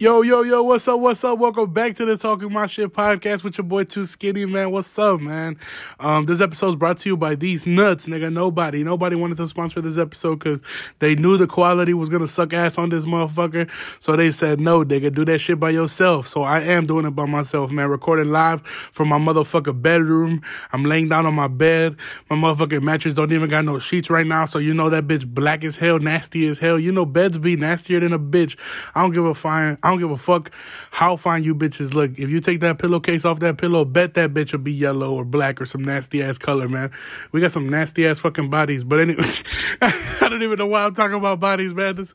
Yo, 0.00 0.22
yo, 0.22 0.42
yo, 0.42 0.62
what's 0.62 0.86
up? 0.86 1.00
What's 1.00 1.24
up? 1.24 1.40
Welcome 1.40 1.72
back 1.72 1.96
to 1.96 2.04
the 2.04 2.16
Talking 2.16 2.52
My 2.52 2.68
Shit 2.68 2.92
podcast 2.92 3.42
with 3.42 3.58
your 3.58 3.64
boy 3.64 3.82
Too 3.82 4.04
Skinny, 4.04 4.46
man. 4.46 4.70
What's 4.70 4.96
up, 4.96 5.20
man? 5.20 5.58
Um, 5.98 6.26
this 6.26 6.40
episode 6.40 6.68
is 6.68 6.74
brought 6.76 7.00
to 7.00 7.08
you 7.08 7.16
by 7.16 7.34
These 7.34 7.66
Nuts, 7.66 8.06
nigga. 8.06 8.32
Nobody, 8.32 8.84
nobody 8.84 9.16
wanted 9.16 9.38
to 9.38 9.48
sponsor 9.48 9.80
this 9.80 9.98
episode 9.98 10.38
because 10.38 10.62
they 11.00 11.16
knew 11.16 11.36
the 11.36 11.48
quality 11.48 11.94
was 11.94 12.08
gonna 12.08 12.28
suck 12.28 12.52
ass 12.52 12.78
on 12.78 12.90
this 12.90 13.06
motherfucker. 13.06 13.68
So 13.98 14.14
they 14.14 14.30
said, 14.30 14.60
no, 14.60 14.84
nigga, 14.84 15.12
do 15.12 15.24
that 15.24 15.40
shit 15.40 15.58
by 15.58 15.70
yourself. 15.70 16.28
So 16.28 16.44
I 16.44 16.60
am 16.60 16.86
doing 16.86 17.04
it 17.04 17.16
by 17.16 17.26
myself, 17.26 17.72
man. 17.72 17.88
Recording 17.88 18.30
live 18.30 18.64
from 18.92 19.08
my 19.08 19.18
motherfucker 19.18 19.82
bedroom. 19.82 20.42
I'm 20.72 20.84
laying 20.84 21.08
down 21.08 21.26
on 21.26 21.34
my 21.34 21.48
bed. 21.48 21.96
My 22.30 22.36
motherfucking 22.36 22.82
mattress 22.82 23.14
don't 23.14 23.32
even 23.32 23.50
got 23.50 23.64
no 23.64 23.80
sheets 23.80 24.10
right 24.10 24.28
now. 24.28 24.44
So 24.44 24.60
you 24.60 24.74
know 24.74 24.90
that 24.90 25.08
bitch 25.08 25.26
black 25.26 25.64
as 25.64 25.74
hell, 25.74 25.98
nasty 25.98 26.46
as 26.46 26.60
hell. 26.60 26.78
You 26.78 26.92
know 26.92 27.04
beds 27.04 27.36
be 27.36 27.56
nastier 27.56 27.98
than 27.98 28.12
a 28.12 28.18
bitch. 28.20 28.56
I 28.94 29.02
don't 29.02 29.10
give 29.10 29.24
a 29.24 29.34
fine. 29.34 29.76
I 29.88 29.92
don't 29.92 30.00
give 30.00 30.10
a 30.10 30.18
fuck 30.18 30.50
how 30.90 31.16
fine 31.16 31.44
you 31.44 31.54
bitches 31.54 31.94
look. 31.94 32.18
If 32.18 32.28
you 32.28 32.42
take 32.42 32.60
that 32.60 32.78
pillowcase 32.78 33.24
off 33.24 33.40
that 33.40 33.56
pillow, 33.56 33.86
bet 33.86 34.12
that 34.14 34.34
bitch 34.34 34.52
will 34.52 34.58
be 34.58 34.70
yellow 34.70 35.14
or 35.14 35.24
black 35.24 35.62
or 35.62 35.64
some 35.64 35.82
nasty 35.82 36.22
ass 36.22 36.36
color, 36.36 36.68
man. 36.68 36.90
We 37.32 37.40
got 37.40 37.52
some 37.52 37.70
nasty 37.70 38.06
ass 38.06 38.18
fucking 38.18 38.50
bodies. 38.50 38.84
But 38.84 39.00
anyway, 39.00 39.24
I 39.80 40.26
don't 40.28 40.42
even 40.42 40.58
know 40.58 40.66
why 40.66 40.84
I'm 40.84 40.94
talking 40.94 41.16
about 41.16 41.40
bodies, 41.40 41.72
man. 41.72 41.96
This 41.96 42.12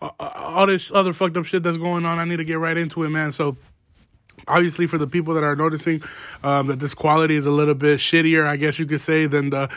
uh, 0.00 0.10
uh, 0.20 0.28
all 0.36 0.68
this 0.68 0.92
other 0.92 1.12
fucked 1.12 1.36
up 1.36 1.44
shit 1.44 1.64
that's 1.64 1.76
going 1.76 2.06
on. 2.06 2.20
I 2.20 2.24
need 2.24 2.36
to 2.36 2.44
get 2.44 2.60
right 2.60 2.76
into 2.76 3.02
it, 3.02 3.08
man. 3.08 3.32
So 3.32 3.56
obviously 4.48 4.86
for 4.86 4.98
the 4.98 5.06
people 5.06 5.34
that 5.34 5.44
are 5.44 5.56
noticing 5.56 6.02
um, 6.42 6.66
that 6.66 6.80
this 6.80 6.94
quality 6.94 7.36
is 7.36 7.46
a 7.46 7.50
little 7.50 7.74
bit 7.74 8.00
shittier 8.00 8.46
i 8.46 8.56
guess 8.56 8.78
you 8.78 8.86
could 8.86 9.00
say 9.00 9.26
than 9.26 9.50
the 9.50 9.68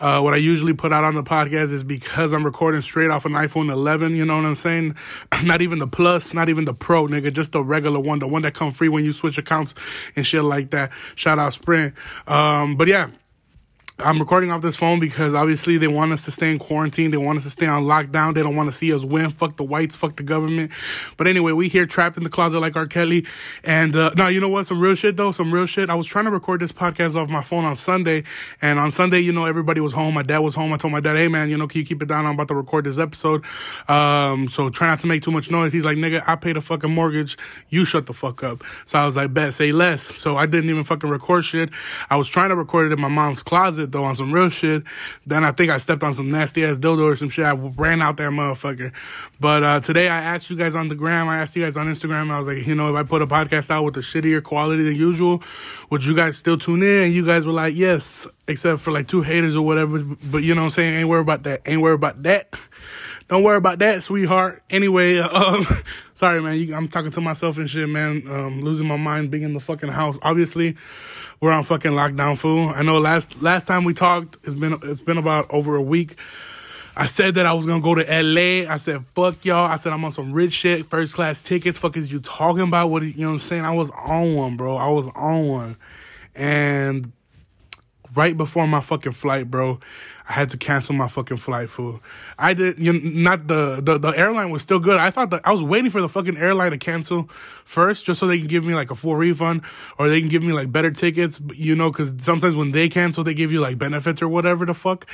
uh, 0.00 0.20
what 0.20 0.34
i 0.34 0.36
usually 0.36 0.72
put 0.72 0.92
out 0.92 1.04
on 1.04 1.14
the 1.14 1.22
podcast 1.22 1.72
is 1.72 1.82
because 1.82 2.32
i'm 2.32 2.44
recording 2.44 2.82
straight 2.82 3.10
off 3.10 3.24
an 3.24 3.32
iphone 3.32 3.70
11 3.70 4.14
you 4.14 4.24
know 4.24 4.36
what 4.36 4.44
i'm 4.44 4.54
saying? 4.54 4.94
Not 5.44 5.62
even 5.62 5.78
the 5.78 5.86
plus 5.86 6.34
not 6.34 6.48
even 6.48 6.64
the 6.64 6.74
pro 6.74 7.06
nigga 7.06 7.32
just 7.32 7.52
the 7.52 7.62
regular 7.62 8.00
one 8.00 8.18
the 8.18 8.28
one 8.28 8.42
that 8.42 8.54
come 8.54 8.70
free 8.70 8.88
when 8.88 9.04
you 9.04 9.12
switch 9.12 9.38
accounts 9.38 9.74
and 10.16 10.26
shit 10.26 10.44
like 10.44 10.70
that. 10.70 10.92
Shout 11.14 11.38
out 11.38 11.52
sprint. 11.52 11.94
Um, 12.26 12.76
but 12.76 12.88
yeah 12.88 13.10
I'm 14.00 14.20
recording 14.20 14.52
off 14.52 14.62
this 14.62 14.76
phone 14.76 15.00
because 15.00 15.34
obviously 15.34 15.76
they 15.76 15.88
want 15.88 16.12
us 16.12 16.24
to 16.26 16.30
stay 16.30 16.52
in 16.52 16.60
quarantine. 16.60 17.10
They 17.10 17.16
want 17.16 17.38
us 17.38 17.42
to 17.42 17.50
stay 17.50 17.66
on 17.66 17.82
lockdown. 17.82 18.32
They 18.32 18.44
don't 18.44 18.54
want 18.54 18.68
to 18.68 18.72
see 18.72 18.94
us 18.94 19.02
win. 19.02 19.30
Fuck 19.30 19.56
the 19.56 19.64
whites. 19.64 19.96
Fuck 19.96 20.14
the 20.14 20.22
government. 20.22 20.70
But 21.16 21.26
anyway, 21.26 21.50
we 21.50 21.66
here 21.66 21.84
trapped 21.84 22.16
in 22.16 22.22
the 22.22 22.30
closet 22.30 22.60
like 22.60 22.76
R. 22.76 22.86
Kelly. 22.86 23.26
And 23.64 23.96
uh, 23.96 24.12
now 24.16 24.28
you 24.28 24.40
know 24.40 24.48
what? 24.48 24.66
Some 24.66 24.78
real 24.78 24.94
shit 24.94 25.16
though. 25.16 25.32
Some 25.32 25.52
real 25.52 25.66
shit. 25.66 25.90
I 25.90 25.96
was 25.96 26.06
trying 26.06 26.26
to 26.26 26.30
record 26.30 26.60
this 26.60 26.70
podcast 26.70 27.16
off 27.16 27.28
my 27.28 27.42
phone 27.42 27.64
on 27.64 27.74
Sunday, 27.74 28.22
and 28.62 28.78
on 28.78 28.92
Sunday, 28.92 29.18
you 29.18 29.32
know, 29.32 29.46
everybody 29.46 29.80
was 29.80 29.92
home. 29.92 30.14
My 30.14 30.22
dad 30.22 30.38
was 30.38 30.54
home. 30.54 30.72
I 30.72 30.76
told 30.76 30.92
my 30.92 31.00
dad, 31.00 31.16
"Hey 31.16 31.26
man, 31.26 31.50
you 31.50 31.58
know, 31.58 31.66
can 31.66 31.80
you 31.80 31.84
keep 31.84 32.00
it 32.00 32.06
down? 32.06 32.24
I'm 32.24 32.34
about 32.34 32.46
to 32.48 32.54
record 32.54 32.84
this 32.84 32.98
episode. 32.98 33.44
Um, 33.88 34.48
so 34.48 34.70
try 34.70 34.86
not 34.86 35.00
to 35.00 35.08
make 35.08 35.22
too 35.22 35.32
much 35.32 35.50
noise." 35.50 35.72
He's 35.72 35.84
like, 35.84 35.96
"Nigga, 35.96 36.22
I 36.24 36.36
paid 36.36 36.56
a 36.56 36.60
fucking 36.60 36.92
mortgage. 36.92 37.36
You 37.68 37.84
shut 37.84 38.06
the 38.06 38.12
fuck 38.12 38.44
up." 38.44 38.62
So 38.84 38.96
I 38.96 39.06
was 39.06 39.16
like, 39.16 39.34
"Bet, 39.34 39.54
say 39.54 39.72
less." 39.72 40.04
So 40.04 40.36
I 40.36 40.46
didn't 40.46 40.70
even 40.70 40.84
fucking 40.84 41.10
record 41.10 41.44
shit. 41.44 41.70
I 42.10 42.14
was 42.14 42.28
trying 42.28 42.50
to 42.50 42.56
record 42.56 42.86
it 42.86 42.94
in 42.94 43.00
my 43.00 43.08
mom's 43.08 43.42
closet 43.42 43.87
though 43.92 44.04
on 44.04 44.16
some 44.16 44.32
real 44.32 44.48
shit. 44.48 44.82
Then 45.26 45.44
I 45.44 45.52
think 45.52 45.70
I 45.70 45.78
stepped 45.78 46.02
on 46.02 46.14
some 46.14 46.30
nasty 46.30 46.64
ass 46.64 46.78
dildo 46.78 47.04
or 47.04 47.16
some 47.16 47.30
shit. 47.30 47.44
I 47.44 47.52
ran 47.52 48.02
out 48.02 48.16
that 48.18 48.30
motherfucker. 48.30 48.92
But 49.40 49.62
uh, 49.62 49.80
today 49.80 50.08
I 50.08 50.20
asked 50.20 50.50
you 50.50 50.56
guys 50.56 50.74
on 50.74 50.88
the 50.88 50.94
gram, 50.94 51.28
I 51.28 51.38
asked 51.38 51.56
you 51.56 51.64
guys 51.64 51.76
on 51.76 51.86
Instagram, 51.86 52.30
I 52.30 52.38
was 52.38 52.48
like, 52.48 52.66
you 52.66 52.74
know, 52.74 52.90
if 52.90 52.96
I 52.96 53.02
put 53.02 53.22
a 53.22 53.26
podcast 53.26 53.70
out 53.70 53.84
with 53.84 53.96
a 53.96 54.00
shittier 54.00 54.42
quality 54.42 54.82
than 54.82 54.96
usual, 54.96 55.42
would 55.90 56.04
you 56.04 56.14
guys 56.14 56.36
still 56.36 56.58
tune 56.58 56.82
in? 56.82 57.04
And 57.04 57.14
you 57.14 57.24
guys 57.24 57.46
were 57.46 57.52
like, 57.52 57.74
yes, 57.74 58.26
except 58.46 58.80
for 58.80 58.90
like 58.90 59.08
two 59.08 59.22
haters 59.22 59.56
or 59.56 59.62
whatever. 59.62 60.00
But 60.00 60.42
you 60.42 60.54
know 60.54 60.62
what 60.62 60.66
I'm 60.66 60.70
saying? 60.72 60.94
Ain't 60.94 61.08
worry 61.08 61.20
about 61.20 61.44
that. 61.44 61.62
Ain't 61.66 61.80
worry 61.80 61.94
about 61.94 62.22
that. 62.24 62.54
Don't 63.28 63.42
worry 63.42 63.58
about 63.58 63.78
that, 63.80 64.02
sweetheart. 64.02 64.62
Anyway, 64.70 65.18
um, 65.18 65.66
sorry, 66.14 66.40
man. 66.40 66.56
You, 66.56 66.74
I'm 66.74 66.88
talking 66.88 67.10
to 67.12 67.20
myself 67.20 67.58
and 67.58 67.68
shit, 67.68 67.88
man. 67.88 68.22
Um, 68.28 68.62
losing 68.62 68.86
my 68.86 68.96
mind 68.96 69.30
being 69.30 69.42
in 69.42 69.52
the 69.52 69.60
fucking 69.60 69.90
house. 69.90 70.18
Obviously, 70.22 70.76
we're 71.40 71.52
on 71.52 71.62
fucking 71.62 71.92
lockdown, 71.92 72.38
fool. 72.38 72.70
I 72.70 72.82
know 72.82 72.98
last 72.98 73.40
last 73.42 73.66
time 73.66 73.84
we 73.84 73.92
talked, 73.92 74.38
it's 74.44 74.54
been 74.54 74.78
it's 74.82 75.02
been 75.02 75.18
about 75.18 75.50
over 75.50 75.76
a 75.76 75.82
week. 75.82 76.16
I 76.96 77.06
said 77.06 77.34
that 77.34 77.46
I 77.46 77.52
was 77.52 77.66
gonna 77.66 77.82
go 77.82 77.94
to 77.94 78.02
LA. 78.02 78.68
I 78.68 78.76
said, 78.78 79.04
fuck 79.14 79.44
y'all. 79.44 79.70
I 79.70 79.76
said 79.76 79.92
I'm 79.92 80.04
on 80.04 80.10
some 80.10 80.32
rich 80.32 80.54
shit, 80.54 80.86
first 80.86 81.14
class 81.14 81.40
tickets. 81.42 81.78
Fuck 81.78 81.96
is 81.96 82.10
you 82.10 82.20
talking 82.20 82.62
about? 82.62 82.88
What 82.88 83.02
you 83.02 83.12
know 83.18 83.28
what 83.28 83.32
I'm 83.34 83.38
saying? 83.40 83.64
I 83.64 83.72
was 83.72 83.90
on 83.90 84.34
one, 84.34 84.56
bro. 84.56 84.76
I 84.76 84.88
was 84.88 85.06
on 85.14 85.46
one. 85.46 85.76
And 86.34 87.12
right 88.16 88.36
before 88.36 88.66
my 88.66 88.80
fucking 88.80 89.12
flight, 89.12 89.50
bro, 89.50 89.78
I 90.28 90.34
had 90.34 90.50
to 90.50 90.58
cancel 90.58 90.94
my 90.94 91.08
fucking 91.08 91.38
flight, 91.38 91.70
fool. 91.70 92.02
I 92.38 92.52
did, 92.52 92.78
you 92.78 92.92
know, 92.92 93.00
not 93.02 93.46
the, 93.46 93.80
the, 93.80 93.98
the 93.98 94.08
airline 94.08 94.50
was 94.50 94.60
still 94.60 94.78
good. 94.78 94.98
I 94.98 95.10
thought 95.10 95.30
that 95.30 95.40
I 95.44 95.52
was 95.52 95.62
waiting 95.62 95.90
for 95.90 96.02
the 96.02 96.08
fucking 96.08 96.36
airline 96.36 96.72
to 96.72 96.78
cancel 96.78 97.30
first 97.64 98.04
just 98.04 98.20
so 98.20 98.26
they 98.26 98.38
can 98.38 98.46
give 98.46 98.62
me 98.62 98.74
like 98.74 98.90
a 98.90 98.94
full 98.94 99.16
refund 99.16 99.62
or 99.98 100.10
they 100.10 100.20
can 100.20 100.28
give 100.28 100.42
me 100.42 100.52
like 100.52 100.70
better 100.70 100.90
tickets, 100.90 101.40
you 101.54 101.74
know, 101.74 101.90
cause 101.90 102.14
sometimes 102.18 102.54
when 102.54 102.72
they 102.72 102.90
cancel, 102.90 103.24
they 103.24 103.32
give 103.32 103.50
you 103.50 103.60
like 103.60 103.78
benefits 103.78 104.20
or 104.20 104.28
whatever 104.28 104.66
the 104.66 104.74
fuck. 104.74 105.06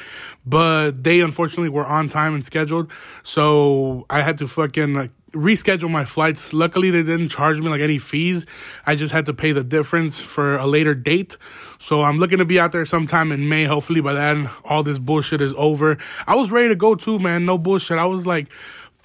But 0.45 1.05
they 1.05 1.21
unfortunately 1.21 1.69
were 1.69 1.87
on 1.87 2.09
time 2.09 2.35
and 2.35 2.45
scheduled. 2.45 2.91
So 3.23 4.07
I 4.11 4.23
had 4.23 4.39
to 4.39 4.49
fucking 4.49 4.95
like, 4.95 5.13
reschedule 5.35 5.91
my 5.91 6.05
flights. 6.05 6.53
Luckily, 6.53 6.91
they 6.91 7.03
didn't 7.03 7.29
charge 7.29 7.61
me 7.61 7.69
like 7.69 7.81
any 7.81 7.99
fees. 7.99 8.47
I 8.87 8.95
just 8.95 9.13
had 9.13 9.27
to 9.27 9.35
pay 9.35 9.53
the 9.53 9.65
difference 9.65 10.21
for 10.21 10.57
a 10.57 10.67
later 10.67 10.95
date. 10.95 11.37
So 11.79 12.03
I'm 12.03 12.19
looking 12.19 12.39
to 12.39 12.45
be 12.45 12.59
out 12.59 12.73
there 12.73 12.87
sometime 12.87 13.33
in 13.33 13.49
May. 13.49 13.65
Hopefully 13.65 14.01
by 14.01 14.15
then 14.15 14.51
all 14.65 14.83
this 14.83 14.99
bullshit 14.99 15.41
is 15.41 15.55
over. 15.57 15.99
I 16.27 16.35
was 16.35 16.51
ready 16.51 16.69
to 16.69 16.77
go 16.77 16.95
too, 16.95 17.19
man. 17.19 17.45
No 17.45 17.59
bullshit. 17.59 17.99
I 17.99 18.07
was 18.07 18.27
like, 18.27 18.51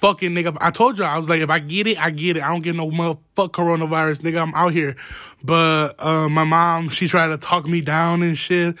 fucking 0.00 0.30
nigga. 0.30 0.56
I 0.62 0.70
told 0.70 0.96
you 0.98 1.04
I 1.04 1.18
was 1.18 1.28
like, 1.28 1.42
if 1.42 1.50
I 1.50 1.58
get 1.58 1.86
it, 1.86 1.98
I 2.00 2.10
get 2.10 2.38
it. 2.38 2.42
I 2.42 2.48
don't 2.48 2.62
get 2.62 2.74
no 2.74 2.90
motherfuck 2.90 3.50
coronavirus, 3.50 4.22
nigga. 4.22 4.40
I'm 4.40 4.54
out 4.54 4.72
here. 4.72 4.96
But 5.42 5.94
uh, 5.98 6.28
my 6.28 6.44
mom, 6.44 6.88
she 6.88 7.08
tried 7.08 7.28
to 7.28 7.38
talk 7.38 7.66
me 7.66 7.80
down 7.80 8.22
and 8.22 8.36
shit. 8.36 8.76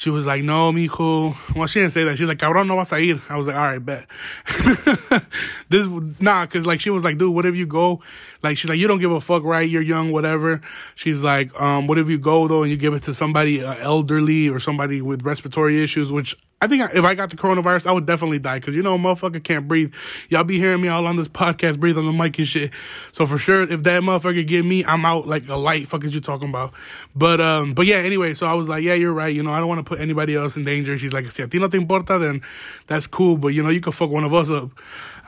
She 0.00 0.08
was 0.08 0.24
like, 0.24 0.42
no, 0.42 0.72
mijo. 0.72 1.36
Well, 1.54 1.66
she 1.66 1.80
didn't 1.80 1.92
say 1.92 2.04
that. 2.04 2.16
She's 2.16 2.26
like, 2.26 2.38
cabrón, 2.38 2.66
no 2.66 2.76
vas 2.76 2.90
a 2.92 2.98
ir. 2.98 3.20
I 3.28 3.36
was 3.36 3.46
like, 3.46 3.56
all 3.56 3.62
right, 3.62 3.84
bet. 3.84 4.06
this, 5.68 5.86
nah, 6.18 6.46
cause 6.46 6.64
like, 6.64 6.80
she 6.80 6.88
was 6.88 7.04
like, 7.04 7.18
dude, 7.18 7.34
whatever 7.34 7.54
you 7.54 7.66
go, 7.66 8.00
like, 8.42 8.56
she's 8.56 8.70
like, 8.70 8.78
you 8.78 8.86
don't 8.86 8.98
give 8.98 9.12
a 9.12 9.20
fuck, 9.20 9.44
right? 9.44 9.68
You're 9.68 9.82
young, 9.82 10.10
whatever. 10.10 10.62
She's 10.94 11.22
like, 11.22 11.54
um, 11.60 11.86
what 11.86 11.98
if 11.98 12.08
you 12.08 12.18
go 12.18 12.48
though 12.48 12.62
and 12.62 12.70
you 12.70 12.78
give 12.78 12.94
it 12.94 13.02
to 13.02 13.14
somebody 13.14 13.62
uh, 13.62 13.74
elderly 13.74 14.48
or 14.48 14.58
somebody 14.58 15.02
with 15.02 15.22
respiratory 15.22 15.84
issues, 15.84 16.10
which 16.10 16.34
I 16.62 16.66
think 16.66 16.82
if 16.94 17.04
I 17.04 17.14
got 17.14 17.30
the 17.30 17.36
coronavirus, 17.36 17.86
I 17.86 17.92
would 17.92 18.04
definitely 18.04 18.38
die. 18.38 18.60
Cause 18.60 18.74
you 18.74 18.82
know, 18.82 18.98
motherfucker 18.98 19.42
can't 19.42 19.66
breathe. 19.66 19.94
Y'all 20.28 20.44
be 20.44 20.58
hearing 20.58 20.82
me 20.82 20.88
all 20.88 21.06
on 21.06 21.16
this 21.16 21.28
podcast, 21.28 21.80
breathe 21.80 21.96
on 21.96 22.04
the 22.04 22.12
mic 22.12 22.38
and 22.38 22.46
shit. 22.46 22.70
So 23.12 23.24
for 23.24 23.38
sure, 23.38 23.62
if 23.62 23.82
that 23.84 24.02
motherfucker 24.02 24.46
get 24.46 24.64
me, 24.64 24.84
I'm 24.84 25.06
out 25.06 25.26
like 25.26 25.48
a 25.48 25.56
light. 25.56 25.88
Fuck 26.00 26.08
is 26.08 26.14
you 26.14 26.20
talking 26.20 26.48
about? 26.48 26.72
But, 27.14 27.40
um, 27.40 27.74
but 27.74 27.84
yeah, 27.84 27.96
anyway, 27.96 28.32
so 28.32 28.46
I 28.46 28.54
was 28.54 28.68
like, 28.68 28.82
yeah, 28.82 28.94
you're 28.94 29.12
right. 29.12 29.34
You 29.34 29.42
know, 29.42 29.52
I 29.52 29.58
don't 29.58 29.68
want 29.68 29.80
to 29.80 29.84
put 29.84 30.00
anybody 30.00 30.34
else 30.34 30.56
in 30.56 30.64
danger. 30.64 30.96
She's 30.98 31.12
like, 31.12 31.30
si 31.30 31.42
a 31.42 31.46
ti 31.46 31.58
no 31.58 31.68
te 31.68 31.76
importa, 31.76 32.18
then 32.18 32.40
that's 32.86 33.06
cool. 33.06 33.36
But 33.36 33.48
you 33.48 33.62
know, 33.62 33.68
you 33.68 33.80
can 33.80 33.92
fuck 33.92 34.08
one 34.10 34.24
of 34.24 34.32
us 34.32 34.50
up. 34.50 34.70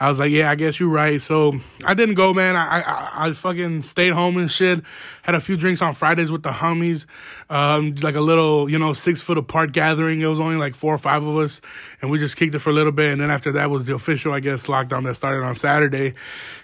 I 0.03 0.09
was 0.09 0.19
like, 0.19 0.33
yeah, 0.33 0.51
I 0.51 0.57
guess 0.57 0.81
you're 0.81 0.89
right. 0.89 1.23
So 1.23 1.61
I 1.85 1.95
didn't 1.95 2.17
go, 2.17 2.35
man. 2.35 2.57
I, 2.57 2.81
I, 2.81 3.27
I 3.29 3.33
fucking 3.35 3.85
stayed 3.85 4.13
home 4.13 4.37
and 4.37 4.51
shit. 4.51 4.83
Had 5.23 5.37
a 5.37 5.41
few 5.41 5.57
drinks 5.57 5.81
on 5.81 5.95
Fridays 5.95 6.33
with 6.33 6.43
the 6.43 6.51
homies. 6.51 7.07
Um, 7.49 7.95
like 8.03 8.17
a 8.17 8.21
little, 8.21 8.69
you 8.69 8.81
know, 8.81 8.95
six 8.95 9.23
foot 9.23 9.39
apart 9.39 9.71
gathering. 9.71 10.21
It 10.21 10.27
was 10.27 10.41
only 10.41 10.57
like 10.57 10.75
four 10.75 10.93
or 10.93 10.99
five 10.99 11.25
of 11.25 11.37
us. 11.37 11.61
And 12.01 12.11
we 12.11 12.19
just 12.19 12.37
kicked 12.37 12.53
it 12.53 12.59
for 12.59 12.71
a 12.71 12.73
little 12.73 12.91
bit. 12.91 13.13
And 13.13 13.21
then 13.21 13.31
after 13.31 13.53
that 13.53 13.71
was 13.71 13.87
the 13.87 13.95
official, 13.95 14.33
I 14.33 14.41
guess, 14.41 14.67
lockdown 14.67 15.05
that 15.05 15.15
started 15.15 15.47
on 15.47 15.55
Saturday. 15.55 16.15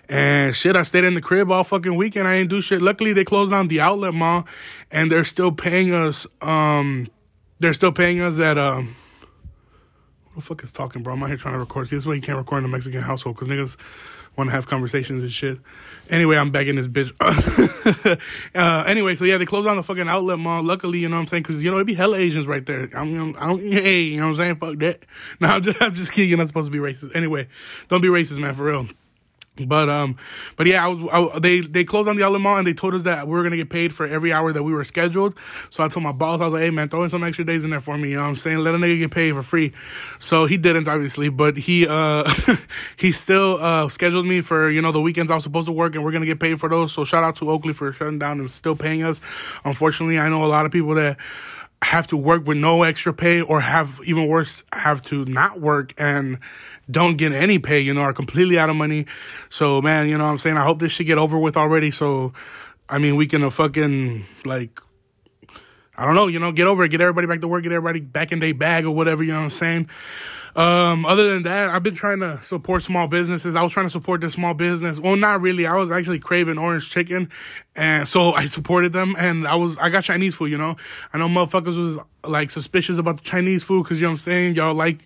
And 0.08 0.52
shit, 0.52 0.74
I 0.74 0.82
stayed 0.82 1.04
in 1.04 1.14
the 1.14 1.22
crib 1.22 1.52
all 1.52 1.62
fucking 1.62 1.94
weekend. 1.94 2.26
I 2.26 2.38
didn't 2.38 2.50
do 2.50 2.60
shit. 2.60 2.82
Luckily, 2.82 3.12
they 3.12 3.24
closed 3.24 3.52
down 3.52 3.68
the 3.68 3.80
outlet 3.80 4.14
mall 4.14 4.48
and 4.90 5.12
they're 5.12 5.22
still 5.22 5.52
paying 5.52 5.94
us, 5.94 6.26
um, 6.42 7.06
they're 7.60 7.72
still 7.72 7.92
paying 7.92 8.20
us 8.20 8.40
at, 8.40 8.58
um, 8.58 8.96
the 10.38 10.44
fuck 10.44 10.62
is 10.62 10.72
talking, 10.72 11.02
bro? 11.02 11.14
I'm 11.14 11.22
out 11.22 11.28
here 11.28 11.36
trying 11.36 11.54
to 11.54 11.58
record. 11.58 11.88
See, 11.88 11.96
this 11.96 12.04
is 12.04 12.06
why 12.06 12.14
you 12.14 12.20
can't 12.20 12.38
record 12.38 12.58
in 12.58 12.64
a 12.64 12.68
Mexican 12.68 13.00
household 13.00 13.36
because 13.36 13.48
niggas 13.48 13.76
want 14.36 14.48
to 14.48 14.54
have 14.54 14.68
conversations 14.68 15.22
and 15.22 15.32
shit. 15.32 15.58
Anyway, 16.08 16.36
I'm 16.36 16.52
begging 16.52 16.76
this 16.76 16.86
bitch. 16.86 17.12
uh, 18.54 18.84
anyway, 18.86 19.16
so 19.16 19.24
yeah, 19.24 19.36
they 19.36 19.44
closed 19.44 19.66
down 19.66 19.76
the 19.76 19.82
fucking 19.82 20.08
outlet 20.08 20.38
mall. 20.38 20.62
Luckily, 20.62 21.00
you 21.00 21.08
know 21.08 21.16
what 21.16 21.22
I'm 21.22 21.26
saying? 21.26 21.42
Because, 21.42 21.60
you 21.60 21.70
know, 21.70 21.76
it'd 21.76 21.88
be 21.88 21.94
hella 21.94 22.16
Asians 22.16 22.46
right 22.46 22.64
there. 22.64 22.88
I'm, 22.94 23.36
I 23.36 23.48
don't, 23.48 23.60
hey, 23.60 24.00
you 24.00 24.18
know 24.18 24.28
what 24.28 24.32
I'm 24.32 24.36
saying? 24.36 24.56
Fuck 24.56 24.78
that. 24.78 25.04
No, 25.40 25.48
I'm 25.48 25.62
just, 25.62 25.82
I'm 25.82 25.94
just 25.94 26.12
kidding. 26.12 26.30
You're 26.30 26.38
not 26.38 26.46
supposed 26.46 26.66
to 26.66 26.72
be 26.72 26.78
racist. 26.78 27.14
Anyway, 27.14 27.48
don't 27.88 28.00
be 28.00 28.08
racist, 28.08 28.38
man, 28.38 28.54
for 28.54 28.64
real. 28.64 28.86
But 29.66 29.88
um, 29.88 30.16
but 30.56 30.66
yeah, 30.66 30.84
I 30.84 30.88
was 30.88 30.98
I, 31.12 31.38
they 31.38 31.60
they 31.60 31.84
closed 31.84 32.08
on 32.08 32.16
the 32.16 32.38
mall 32.38 32.56
and 32.56 32.66
they 32.66 32.74
told 32.74 32.94
us 32.94 33.02
that 33.04 33.26
we 33.26 33.32
were 33.32 33.42
gonna 33.42 33.56
get 33.56 33.70
paid 33.70 33.94
for 33.94 34.06
every 34.06 34.32
hour 34.32 34.52
that 34.52 34.62
we 34.62 34.72
were 34.72 34.84
scheduled. 34.84 35.34
So 35.70 35.82
I 35.84 35.88
told 35.88 36.04
my 36.04 36.12
boss, 36.12 36.40
I 36.40 36.44
was 36.44 36.54
like, 36.54 36.62
hey 36.62 36.70
man, 36.70 36.88
throw 36.88 37.02
in 37.04 37.10
some 37.10 37.24
extra 37.24 37.44
days 37.44 37.64
in 37.64 37.70
there 37.70 37.80
for 37.80 37.96
me. 37.96 38.10
You 38.10 38.16
know 38.16 38.22
what 38.22 38.28
I'm 38.28 38.36
saying? 38.36 38.58
Let 38.58 38.74
a 38.74 38.78
nigga 38.78 38.98
get 38.98 39.10
paid 39.10 39.34
for 39.34 39.42
free. 39.42 39.72
So 40.18 40.46
he 40.46 40.56
didn't 40.56 40.88
obviously, 40.88 41.28
but 41.28 41.56
he 41.56 41.86
uh 41.88 42.30
he 42.96 43.12
still 43.12 43.62
uh 43.62 43.88
scheduled 43.88 44.26
me 44.26 44.40
for 44.40 44.70
you 44.70 44.82
know 44.82 44.92
the 44.92 45.00
weekends 45.00 45.30
I 45.30 45.34
was 45.34 45.44
supposed 45.44 45.66
to 45.66 45.72
work 45.72 45.94
and 45.94 46.04
we're 46.04 46.12
gonna 46.12 46.26
get 46.26 46.40
paid 46.40 46.60
for 46.60 46.68
those. 46.68 46.92
So 46.92 47.04
shout 47.04 47.24
out 47.24 47.36
to 47.36 47.50
Oakley 47.50 47.72
for 47.72 47.92
shutting 47.92 48.18
down 48.18 48.40
and 48.40 48.50
still 48.50 48.76
paying 48.76 49.02
us. 49.02 49.20
Unfortunately, 49.64 50.18
I 50.18 50.28
know 50.28 50.44
a 50.44 50.48
lot 50.48 50.66
of 50.66 50.72
people 50.72 50.94
that 50.94 51.18
have 51.82 52.06
to 52.08 52.16
work 52.16 52.46
with 52.46 52.56
no 52.56 52.82
extra 52.82 53.12
pay 53.14 53.40
or 53.40 53.60
have 53.60 54.00
even 54.04 54.26
worse 54.26 54.64
have 54.72 55.00
to 55.02 55.24
not 55.26 55.60
work 55.60 55.94
and 55.96 56.38
don't 56.90 57.16
get 57.16 57.32
any 57.32 57.58
pay 57.58 57.78
you 57.78 57.94
know 57.94 58.00
are 58.00 58.12
completely 58.12 58.58
out 58.58 58.68
of 58.68 58.76
money. 58.76 59.06
So 59.48 59.80
man 59.80 60.08
you 60.08 60.18
know 60.18 60.24
what 60.24 60.30
i'm 60.30 60.38
saying? 60.38 60.56
I 60.56 60.64
hope 60.64 60.80
this 60.80 60.92
should 60.92 61.06
get 61.06 61.18
over 61.18 61.38
with 61.38 61.56
already. 61.56 61.90
So 61.90 62.32
i 62.88 62.98
mean 62.98 63.16
we 63.16 63.26
can 63.26 63.44
uh, 63.44 63.50
fucking 63.50 64.26
like 64.44 64.80
i 65.96 66.04
don't 66.04 66.14
know 66.14 66.26
you 66.26 66.40
know 66.40 66.50
get 66.50 66.66
over 66.66 66.84
it. 66.84 66.88
Get 66.88 67.00
everybody 67.00 67.26
back 67.26 67.40
to 67.42 67.48
work. 67.48 67.62
Get 67.62 67.72
everybody 67.72 68.00
back 68.00 68.32
in 68.32 68.40
their 68.40 68.54
bag 68.54 68.84
or 68.84 68.90
whatever 68.90 69.22
you 69.22 69.32
know 69.32 69.38
what 69.38 69.44
i'm 69.44 69.50
saying 69.50 69.88
um, 70.58 71.06
other 71.06 71.32
than 71.32 71.44
that, 71.44 71.70
I've 71.70 71.84
been 71.84 71.94
trying 71.94 72.18
to 72.18 72.40
support 72.44 72.82
small 72.82 73.06
businesses. 73.06 73.54
I 73.54 73.62
was 73.62 73.70
trying 73.70 73.86
to 73.86 73.90
support 73.90 74.20
the 74.20 74.28
small 74.28 74.54
business. 74.54 74.98
Well, 74.98 75.14
not 75.14 75.40
really. 75.40 75.66
I 75.66 75.76
was 75.76 75.92
actually 75.92 76.18
craving 76.18 76.58
orange 76.58 76.90
chicken, 76.90 77.30
and 77.76 78.08
so 78.08 78.32
I 78.34 78.46
supported 78.46 78.92
them. 78.92 79.14
And 79.16 79.46
I 79.46 79.54
was 79.54 79.78
I 79.78 79.88
got 79.88 80.02
Chinese 80.02 80.34
food. 80.34 80.50
You 80.50 80.58
know, 80.58 80.76
I 81.14 81.18
know 81.18 81.28
motherfuckers 81.28 81.78
was 81.78 81.98
like 82.24 82.50
suspicious 82.50 82.98
about 82.98 83.18
the 83.18 83.22
Chinese 83.22 83.62
food 83.62 83.84
because 83.84 84.00
you 84.00 84.06
know 84.06 84.10
what 84.10 84.14
I'm 84.14 84.18
saying. 84.18 84.56
Y'all 84.56 84.74
like 84.74 84.98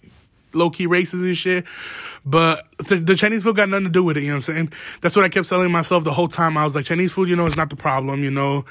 low 0.54 0.70
key 0.70 0.86
racist 0.86 1.22
and 1.22 1.36
shit. 1.36 1.64
But 2.24 2.66
the, 2.88 2.96
the, 2.98 3.16
Chinese 3.16 3.42
food 3.42 3.56
got 3.56 3.68
nothing 3.68 3.84
to 3.84 3.90
do 3.90 4.04
with 4.04 4.16
it, 4.16 4.20
you 4.22 4.28
know 4.28 4.34
what 4.36 4.48
I'm 4.48 4.54
saying? 4.54 4.72
That's 5.00 5.16
what 5.16 5.24
I 5.24 5.28
kept 5.28 5.48
telling 5.48 5.72
myself 5.72 6.04
the 6.04 6.12
whole 6.12 6.28
time. 6.28 6.56
I 6.56 6.64
was 6.64 6.74
like, 6.74 6.84
Chinese 6.84 7.12
food, 7.12 7.28
you 7.28 7.34
know, 7.34 7.46
is 7.46 7.56
not 7.56 7.70
the 7.70 7.76
problem, 7.76 8.22
you 8.22 8.30
know. 8.30 8.64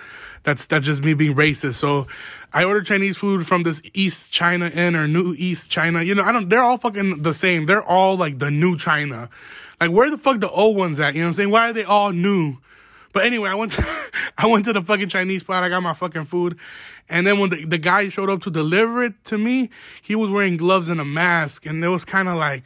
That's 0.43 0.65
that's 0.65 0.85
just 0.85 1.03
me 1.03 1.13
being 1.13 1.35
racist. 1.35 1.75
So 1.75 2.07
I 2.51 2.63
ordered 2.63 2.87
Chinese 2.87 3.17
food 3.17 3.45
from 3.45 3.63
this 3.63 3.81
East 3.93 4.33
China 4.33 4.69
Inn 4.69 4.95
or 4.95 5.07
New 5.07 5.35
East 5.37 5.69
China. 5.69 6.01
You 6.01 6.15
know, 6.15 6.23
I 6.23 6.31
don't 6.31 6.49
they're 6.49 6.63
all 6.63 6.77
fucking 6.77 7.21
the 7.21 7.33
same. 7.33 7.67
They're 7.67 7.83
all 7.83 8.17
like 8.17 8.39
the 8.39 8.49
new 8.49 8.75
China. 8.77 9.29
Like 9.79 9.91
where 9.91 10.09
the 10.09 10.17
fuck 10.17 10.39
the 10.39 10.49
old 10.49 10.77
ones 10.77 10.99
at? 10.99 11.13
You 11.13 11.21
know 11.21 11.25
what 11.25 11.29
I'm 11.29 11.33
saying? 11.33 11.49
Why 11.51 11.69
are 11.69 11.73
they 11.73 11.83
all 11.83 12.11
new? 12.11 12.57
But 13.13 13.25
anyway, 13.25 13.49
I 13.49 13.55
went 13.55 13.73
to 13.73 13.85
I 14.37 14.47
went 14.47 14.65
to 14.65 14.73
the 14.73 14.81
fucking 14.81 15.09
Chinese 15.09 15.41
spot. 15.41 15.63
I 15.63 15.69
got 15.69 15.81
my 15.81 15.93
fucking 15.93 16.25
food. 16.25 16.57
And 17.09 17.27
then 17.27 17.39
when 17.39 17.49
the, 17.49 17.65
the 17.65 17.77
guy 17.77 18.09
showed 18.09 18.29
up 18.29 18.41
to 18.43 18.51
deliver 18.51 19.03
it 19.03 19.13
to 19.25 19.37
me, 19.37 19.69
he 20.01 20.15
was 20.15 20.31
wearing 20.31 20.57
gloves 20.57 20.89
and 20.89 21.01
a 21.01 21.05
mask. 21.05 21.65
And 21.65 21.83
it 21.83 21.89
was 21.89 22.05
kind 22.05 22.29
of 22.29 22.37
like, 22.37 22.63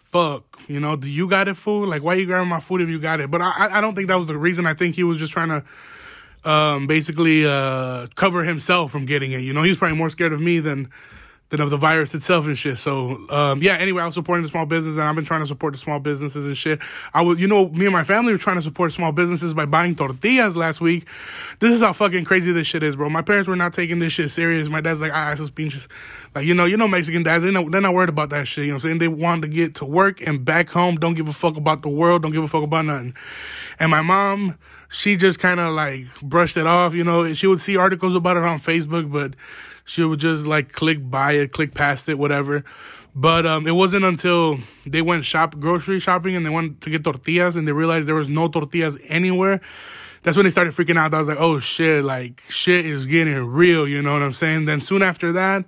fuck, 0.00 0.58
you 0.68 0.80
know, 0.80 0.96
do 0.96 1.10
you 1.10 1.28
got 1.28 1.48
it, 1.48 1.56
food? 1.56 1.88
Like, 1.88 2.02
why 2.02 2.14
you 2.14 2.26
grabbing 2.26 2.48
my 2.48 2.60
food 2.60 2.80
if 2.80 2.88
you 2.88 2.98
got 2.98 3.20
it? 3.20 3.30
But 3.30 3.42
I, 3.42 3.78
I 3.78 3.80
don't 3.80 3.94
think 3.94 4.08
that 4.08 4.16
was 4.16 4.28
the 4.28 4.38
reason. 4.38 4.66
I 4.66 4.74
think 4.74 4.94
he 4.94 5.02
was 5.02 5.18
just 5.18 5.32
trying 5.32 5.48
to 5.48 6.50
um, 6.50 6.86
basically 6.86 7.46
uh, 7.46 8.06
cover 8.14 8.44
himself 8.44 8.90
from 8.90 9.06
getting 9.06 9.32
it. 9.32 9.40
You 9.40 9.52
know, 9.52 9.62
he's 9.62 9.76
probably 9.76 9.96
more 9.96 10.10
scared 10.10 10.32
of 10.32 10.40
me 10.40 10.60
than 10.60 10.90
than 11.50 11.60
of 11.60 11.70
the 11.70 11.76
virus 11.76 12.14
itself 12.14 12.46
and 12.46 12.58
shit. 12.58 12.76
So, 12.76 13.26
um, 13.30 13.62
yeah, 13.62 13.76
anyway, 13.76 14.02
I 14.02 14.04
was 14.04 14.14
supporting 14.14 14.42
the 14.42 14.50
small 14.50 14.66
business 14.66 14.96
and 14.96 15.04
I've 15.04 15.14
been 15.14 15.24
trying 15.24 15.40
to 15.40 15.46
support 15.46 15.72
the 15.72 15.78
small 15.78 15.98
businesses 15.98 16.46
and 16.46 16.56
shit. 16.56 16.80
I 17.14 17.22
was, 17.22 17.38
you 17.38 17.46
know, 17.46 17.68
me 17.70 17.86
and 17.86 17.92
my 17.92 18.04
family 18.04 18.32
were 18.32 18.38
trying 18.38 18.56
to 18.56 18.62
support 18.62 18.92
small 18.92 19.12
businesses 19.12 19.54
by 19.54 19.64
buying 19.64 19.94
tortillas 19.94 20.56
last 20.56 20.80
week. 20.80 21.06
This 21.58 21.72
is 21.72 21.80
how 21.80 21.94
fucking 21.94 22.24
crazy 22.24 22.52
this 22.52 22.66
shit 22.66 22.82
is, 22.82 22.96
bro. 22.96 23.08
My 23.08 23.22
parents 23.22 23.48
were 23.48 23.56
not 23.56 23.72
taking 23.72 23.98
this 23.98 24.12
shit 24.12 24.30
serious. 24.30 24.68
My 24.68 24.82
dad's 24.82 25.00
like, 25.00 25.12
ah, 25.12 25.32
esos 25.32 25.54
pinches. 25.54 25.88
Like, 26.34 26.44
you 26.44 26.54
know, 26.54 26.66
you 26.66 26.76
know, 26.76 26.86
Mexican 26.86 27.22
dads, 27.22 27.42
they 27.42 27.50
know, 27.50 27.68
they're 27.70 27.80
not 27.80 27.94
worried 27.94 28.10
about 28.10 28.28
that 28.30 28.46
shit. 28.46 28.66
You 28.66 28.72
know 28.72 28.76
what 28.76 28.84
I'm 28.84 28.88
saying? 28.90 28.98
They 28.98 29.08
want 29.08 29.42
to 29.42 29.48
get 29.48 29.74
to 29.76 29.86
work 29.86 30.20
and 30.26 30.44
back 30.44 30.68
home. 30.68 30.96
Don't 30.96 31.14
give 31.14 31.28
a 31.28 31.32
fuck 31.32 31.56
about 31.56 31.80
the 31.80 31.88
world. 31.88 32.22
Don't 32.22 32.32
give 32.32 32.44
a 32.44 32.48
fuck 32.48 32.62
about 32.62 32.84
nothing. 32.84 33.14
And 33.78 33.90
my 33.90 34.02
mom, 34.02 34.58
she 34.90 35.16
just 35.16 35.38
kind 35.38 35.60
of 35.60 35.72
like 35.72 36.06
brushed 36.20 36.58
it 36.58 36.66
off. 36.66 36.94
You 36.94 37.04
know, 37.04 37.32
she 37.32 37.46
would 37.46 37.60
see 37.60 37.76
articles 37.76 38.14
about 38.14 38.36
it 38.36 38.44
on 38.44 38.58
Facebook, 38.58 39.10
but 39.10 39.34
she 39.88 40.04
would 40.04 40.20
just 40.20 40.44
like 40.44 40.72
click 40.72 40.98
by 41.08 41.32
it, 41.32 41.52
click 41.52 41.74
past 41.74 42.08
it, 42.08 42.18
whatever. 42.18 42.62
But 43.14 43.46
um, 43.46 43.66
it 43.66 43.72
wasn't 43.72 44.04
until 44.04 44.58
they 44.86 45.00
went 45.00 45.24
shop 45.24 45.58
grocery 45.58 45.98
shopping 45.98 46.36
and 46.36 46.44
they 46.44 46.50
went 46.50 46.82
to 46.82 46.90
get 46.90 47.02
tortillas 47.02 47.56
and 47.56 47.66
they 47.66 47.72
realized 47.72 48.06
there 48.06 48.14
was 48.14 48.28
no 48.28 48.48
tortillas 48.48 48.98
anywhere. 49.08 49.60
That's 50.22 50.36
when 50.36 50.44
they 50.44 50.50
started 50.50 50.74
freaking 50.74 50.98
out. 50.98 51.14
I 51.14 51.18
was 51.18 51.26
like, 51.26 51.40
oh 51.40 51.58
shit, 51.58 52.04
like 52.04 52.42
shit 52.50 52.84
is 52.84 53.06
getting 53.06 53.34
real. 53.46 53.88
You 53.88 54.02
know 54.02 54.12
what 54.12 54.22
I'm 54.22 54.34
saying? 54.34 54.66
Then 54.66 54.80
soon 54.80 55.02
after 55.02 55.32
that, 55.32 55.64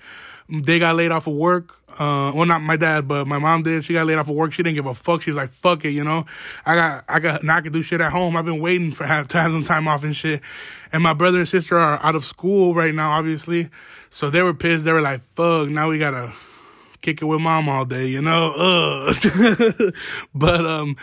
they 0.51 0.79
got 0.79 0.97
laid 0.97 1.13
off 1.13 1.27
of 1.27 1.35
work. 1.35 1.80
Uh, 1.99 2.33
well, 2.35 2.47
not 2.47 2.63
my 2.63 2.77
dad, 2.77 3.09
but 3.09 3.27
my 3.27 3.39
mom 3.39 3.63
did. 3.63 3.85
She 3.85 3.93
got 3.93 4.07
laid 4.07 4.19
off 4.19 4.29
of 4.29 4.37
work. 4.37 4.53
She 4.53 4.63
didn't 4.63 4.77
give 4.77 4.87
a 4.87 4.95
fuck. 4.95 5.23
She's 5.23 5.37
like, 5.37 5.51
fuck 5.51 5.85
it, 5.85 5.91
you 5.91 6.05
know. 6.05 6.27
I 6.65 6.75
got, 6.75 7.05
I 7.09 7.19
got, 7.19 7.43
now 7.43 7.57
I 7.57 7.61
can 7.61 7.73
do 7.73 7.83
shit 7.83 8.01
at 8.01 8.13
home. 8.13 8.37
I've 8.37 8.45
been 8.45 8.61
waiting 8.61 8.93
for 8.93 9.05
have 9.05 9.29
to 9.29 9.41
have 9.41 9.53
some 9.53 9.65
time 9.65 9.89
off 9.89 10.05
and 10.05 10.15
shit. 10.15 10.41
And 10.93 11.03
my 11.03 11.13
brother 11.13 11.39
and 11.39 11.49
sister 11.49 11.79
are 11.79 12.03
out 12.05 12.15
of 12.15 12.25
school 12.25 12.75
right 12.75 12.95
now, 12.95 13.11
obviously. 13.13 13.69
So 14.11 14.31
they 14.31 14.43
were 14.43 14.55
pissed. 14.55 14.85
They 14.85 14.93
were 14.93 15.03
like, 15.03 15.21
fuck, 15.21 15.69
now 15.69 15.89
we 15.89 15.99
gotta 15.99 16.33
kick 17.01 17.23
it 17.23 17.25
with 17.25 17.41
mom 17.41 17.69
all 17.69 17.85
day, 17.85 18.07
you 18.07 18.23
know? 18.23 19.13
But, 20.35 20.67
um, 20.67 20.97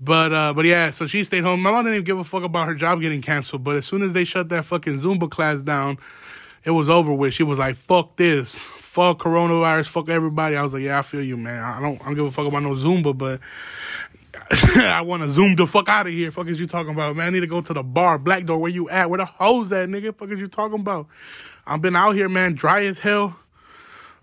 but, 0.00 0.32
uh, 0.32 0.52
but 0.52 0.64
yeah, 0.64 0.90
so 0.90 1.06
she 1.06 1.24
stayed 1.24 1.44
home. 1.44 1.62
My 1.62 1.70
mom 1.70 1.84
didn't 1.84 1.94
even 1.94 2.04
give 2.04 2.18
a 2.18 2.24
fuck 2.24 2.42
about 2.42 2.66
her 2.66 2.74
job 2.74 3.00
getting 3.00 3.22
canceled. 3.22 3.64
But 3.64 3.76
as 3.76 3.86
soon 3.86 4.02
as 4.02 4.12
they 4.12 4.24
shut 4.24 4.48
that 4.50 4.64
fucking 4.64 4.94
Zumba 4.94 5.30
class 5.30 5.62
down, 5.62 5.98
it 6.64 6.72
was 6.72 6.88
over 6.88 7.12
with. 7.12 7.34
She 7.34 7.42
was 7.42 7.58
like, 7.58 7.76
fuck 7.76 8.16
this. 8.16 8.58
Fuck 8.94 9.18
coronavirus. 9.18 9.88
Fuck 9.88 10.08
everybody. 10.08 10.54
I 10.54 10.62
was 10.62 10.72
like, 10.72 10.84
yeah, 10.84 11.00
I 11.00 11.02
feel 11.02 11.20
you, 11.20 11.36
man. 11.36 11.60
I 11.60 11.80
don't, 11.80 12.00
I 12.00 12.04
don't 12.04 12.14
give 12.14 12.26
a 12.26 12.30
fuck 12.30 12.46
about 12.46 12.62
no 12.62 12.74
Zumba, 12.74 13.18
but 13.18 13.40
I 14.76 15.00
want 15.00 15.24
to 15.24 15.28
zoom 15.28 15.56
the 15.56 15.66
fuck 15.66 15.88
out 15.88 16.06
of 16.06 16.12
here. 16.12 16.30
Fuck 16.30 16.46
is 16.46 16.60
you 16.60 16.68
talking 16.68 16.92
about, 16.92 17.16
man? 17.16 17.26
I 17.26 17.30
need 17.30 17.40
to 17.40 17.48
go 17.48 17.60
to 17.60 17.72
the 17.74 17.82
bar. 17.82 18.18
Black 18.18 18.46
door, 18.46 18.58
where 18.58 18.70
you 18.70 18.88
at? 18.88 19.10
Where 19.10 19.18
the 19.18 19.24
hoes 19.24 19.72
at, 19.72 19.88
nigga? 19.88 20.16
Fuck 20.16 20.30
is 20.30 20.38
you 20.38 20.46
talking 20.46 20.78
about? 20.78 21.08
I've 21.66 21.82
been 21.82 21.96
out 21.96 22.12
here, 22.12 22.28
man, 22.28 22.54
dry 22.54 22.84
as 22.84 23.00
hell. 23.00 23.34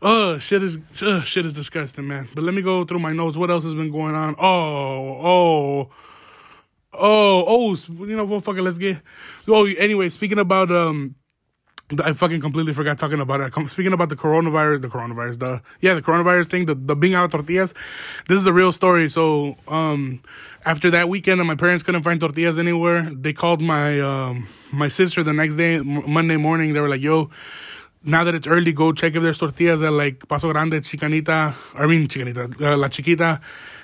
Uh, 0.02 0.40
shit 0.40 0.64
is 0.64 0.78
uh, 1.02 1.22
shit 1.24 1.46
is 1.46 1.52
disgusting, 1.52 2.08
man. 2.08 2.30
But 2.34 2.46
let 2.46 2.54
me 2.54 2.62
go 2.62 2.86
through 2.86 3.00
my 3.00 3.12
notes. 3.12 3.36
What 3.36 3.52
else 3.52 3.66
has 3.66 3.76
been 3.76 3.92
going 3.92 4.16
on? 4.16 4.36
Oh, 4.40 5.10
oh, 5.22 5.90
oh, 6.94 7.46
oh. 7.46 7.76
You 8.06 8.16
know 8.16 8.24
what? 8.24 8.46
Fucking 8.46 8.64
let's 8.64 8.78
get. 8.78 9.00
Oh, 9.50 9.66
anyway, 9.66 10.08
speaking 10.08 10.40
about 10.40 10.72
um. 10.72 11.16
I 12.00 12.14
fucking 12.14 12.42
completely 12.42 12.74
forgot 12.74 12.98
talking 12.98 13.20
about 13.20 13.42
it. 13.42 13.70
Speaking 13.70 13.94
about 13.94 14.10
the 14.10 14.16
coronavirus, 14.16 14.82
the 14.82 14.88
coronavirus, 14.88 15.40
the 15.40 15.62
yeah, 15.82 15.94
the 15.94 16.02
coronavirus 16.02 16.48
thing, 16.48 16.66
the 16.66 16.76
the 16.76 16.96
being 16.96 17.14
out 17.14 17.26
of 17.26 17.32
tortillas. 17.32 17.74
This 18.28 18.38
is 18.38 18.46
a 18.46 18.54
real 18.54 18.72
story. 18.72 19.10
So, 19.10 19.58
um, 19.68 20.22
after 20.66 20.90
that 20.92 21.10
weekend 21.10 21.42
and 21.42 21.48
my 21.48 21.56
parents 21.56 21.84
couldn't 21.84 22.04
find 22.04 22.20
tortillas 22.20 22.58
anywhere, 22.58 23.10
they 23.14 23.34
called 23.34 23.62
my 23.62 24.00
um, 24.00 24.48
my 24.72 24.88
sister 24.88 25.24
the 25.24 25.34
next 25.34 25.56
day, 25.56 25.80
Monday 25.80 26.38
morning. 26.38 26.74
They 26.74 26.80
were 26.80 26.90
like, 26.90 27.02
"Yo, 27.02 27.30
now 28.04 28.24
that 28.24 28.36
it's 28.36 28.48
early, 28.48 28.74
go 28.74 28.94
check 28.94 29.16
if 29.16 29.22
there's 29.22 29.38
tortillas 29.38 29.82
at 29.82 29.94
like 29.94 30.28
Paso 30.28 30.52
Grande, 30.52 30.84
Chicanita, 30.84 31.56
I 31.76 31.88
mean 31.88 32.08
Chicanita, 32.08 32.62
uh, 32.62 32.78
La 32.78 32.88
Chiquita, 32.88 33.42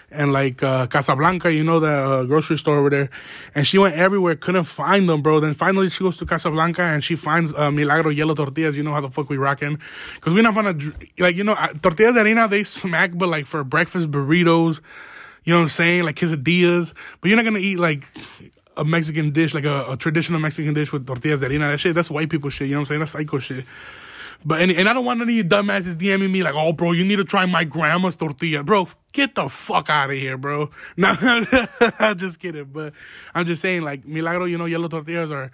and 0.09 0.31
like 0.31 0.63
uh, 0.63 0.87
Casablanca, 0.87 1.51
you 1.51 1.63
know, 1.63 1.79
the 1.79 1.87
uh, 1.87 2.23
grocery 2.23 2.57
store 2.57 2.77
over 2.77 2.89
there. 2.89 3.09
And 3.55 3.67
she 3.67 3.77
went 3.77 3.95
everywhere, 3.95 4.35
couldn't 4.35 4.63
find 4.63 5.09
them, 5.09 5.21
bro. 5.21 5.39
Then 5.39 5.53
finally 5.53 5.89
she 5.89 6.03
goes 6.03 6.17
to 6.17 6.25
Casablanca 6.25 6.81
and 6.81 7.03
she 7.03 7.15
finds 7.15 7.53
uh, 7.53 7.71
Milagro 7.71 8.09
yellow 8.09 8.33
tortillas. 8.33 8.77
You 8.77 8.83
know 8.83 8.93
how 8.93 9.01
the 9.01 9.09
fuck 9.09 9.29
we 9.29 9.37
rocking. 9.37 9.79
Because 10.15 10.33
we're 10.33 10.43
not 10.43 10.55
gonna, 10.55 10.77
like, 11.19 11.35
you 11.35 11.43
know, 11.43 11.55
tortillas 11.81 12.15
de 12.15 12.21
harina, 12.21 12.49
they 12.49 12.63
smack, 12.63 13.11
but 13.17 13.27
like 13.27 13.45
for 13.45 13.63
breakfast 13.63 14.09
burritos, 14.09 14.79
you 15.43 15.53
know 15.53 15.59
what 15.59 15.63
I'm 15.63 15.69
saying? 15.69 16.03
Like 16.03 16.15
quesadillas. 16.15 16.93
But 17.19 17.27
you're 17.27 17.37
not 17.37 17.45
gonna 17.45 17.59
eat 17.59 17.77
like 17.77 18.07
a 18.77 18.85
Mexican 18.85 19.31
dish, 19.31 19.53
like 19.53 19.65
a, 19.65 19.91
a 19.91 19.97
traditional 19.97 20.39
Mexican 20.39 20.73
dish 20.73 20.93
with 20.93 21.05
tortillas 21.05 21.41
de 21.41 21.49
harina. 21.49 21.71
That 21.71 21.79
shit, 21.79 21.95
that's 21.95 22.09
white 22.09 22.29
people 22.29 22.49
shit. 22.49 22.67
You 22.67 22.75
know 22.75 22.79
what 22.79 22.81
I'm 22.83 22.85
saying? 22.87 22.99
That's 22.99 23.11
psycho 23.11 23.39
shit. 23.39 23.65
But 24.45 24.61
and, 24.61 24.71
and 24.71 24.87
I 24.87 24.93
don't 24.93 25.05
want 25.05 25.21
any 25.21 25.39
of 25.39 25.45
you 25.45 25.49
dumbasses 25.49 25.95
DMing 25.95 26.31
me 26.31 26.43
like, 26.43 26.55
oh, 26.55 26.73
bro, 26.73 26.91
you 26.91 27.03
need 27.03 27.15
to 27.17 27.25
try 27.25 27.45
my 27.45 27.63
grandma's 27.63 28.15
tortilla, 28.15 28.63
bro. 28.63 28.87
Get 29.17 29.33
the 29.33 29.49
fuck 29.49 29.89
out 29.89 30.11
of 30.11 30.15
here, 30.15 30.37
bro. 30.37 30.69
No, 30.95 31.17
I'm 31.99 32.19
just 32.19 32.39
kidding. 32.39 32.65
But 32.65 32.93
I'm 33.33 33.47
just 33.47 33.63
saying, 33.63 33.81
like, 33.81 34.05
Milagro, 34.05 34.45
you 34.45 34.59
know, 34.59 34.65
yellow 34.65 34.87
tortillas 34.87 35.31
are 35.31 35.49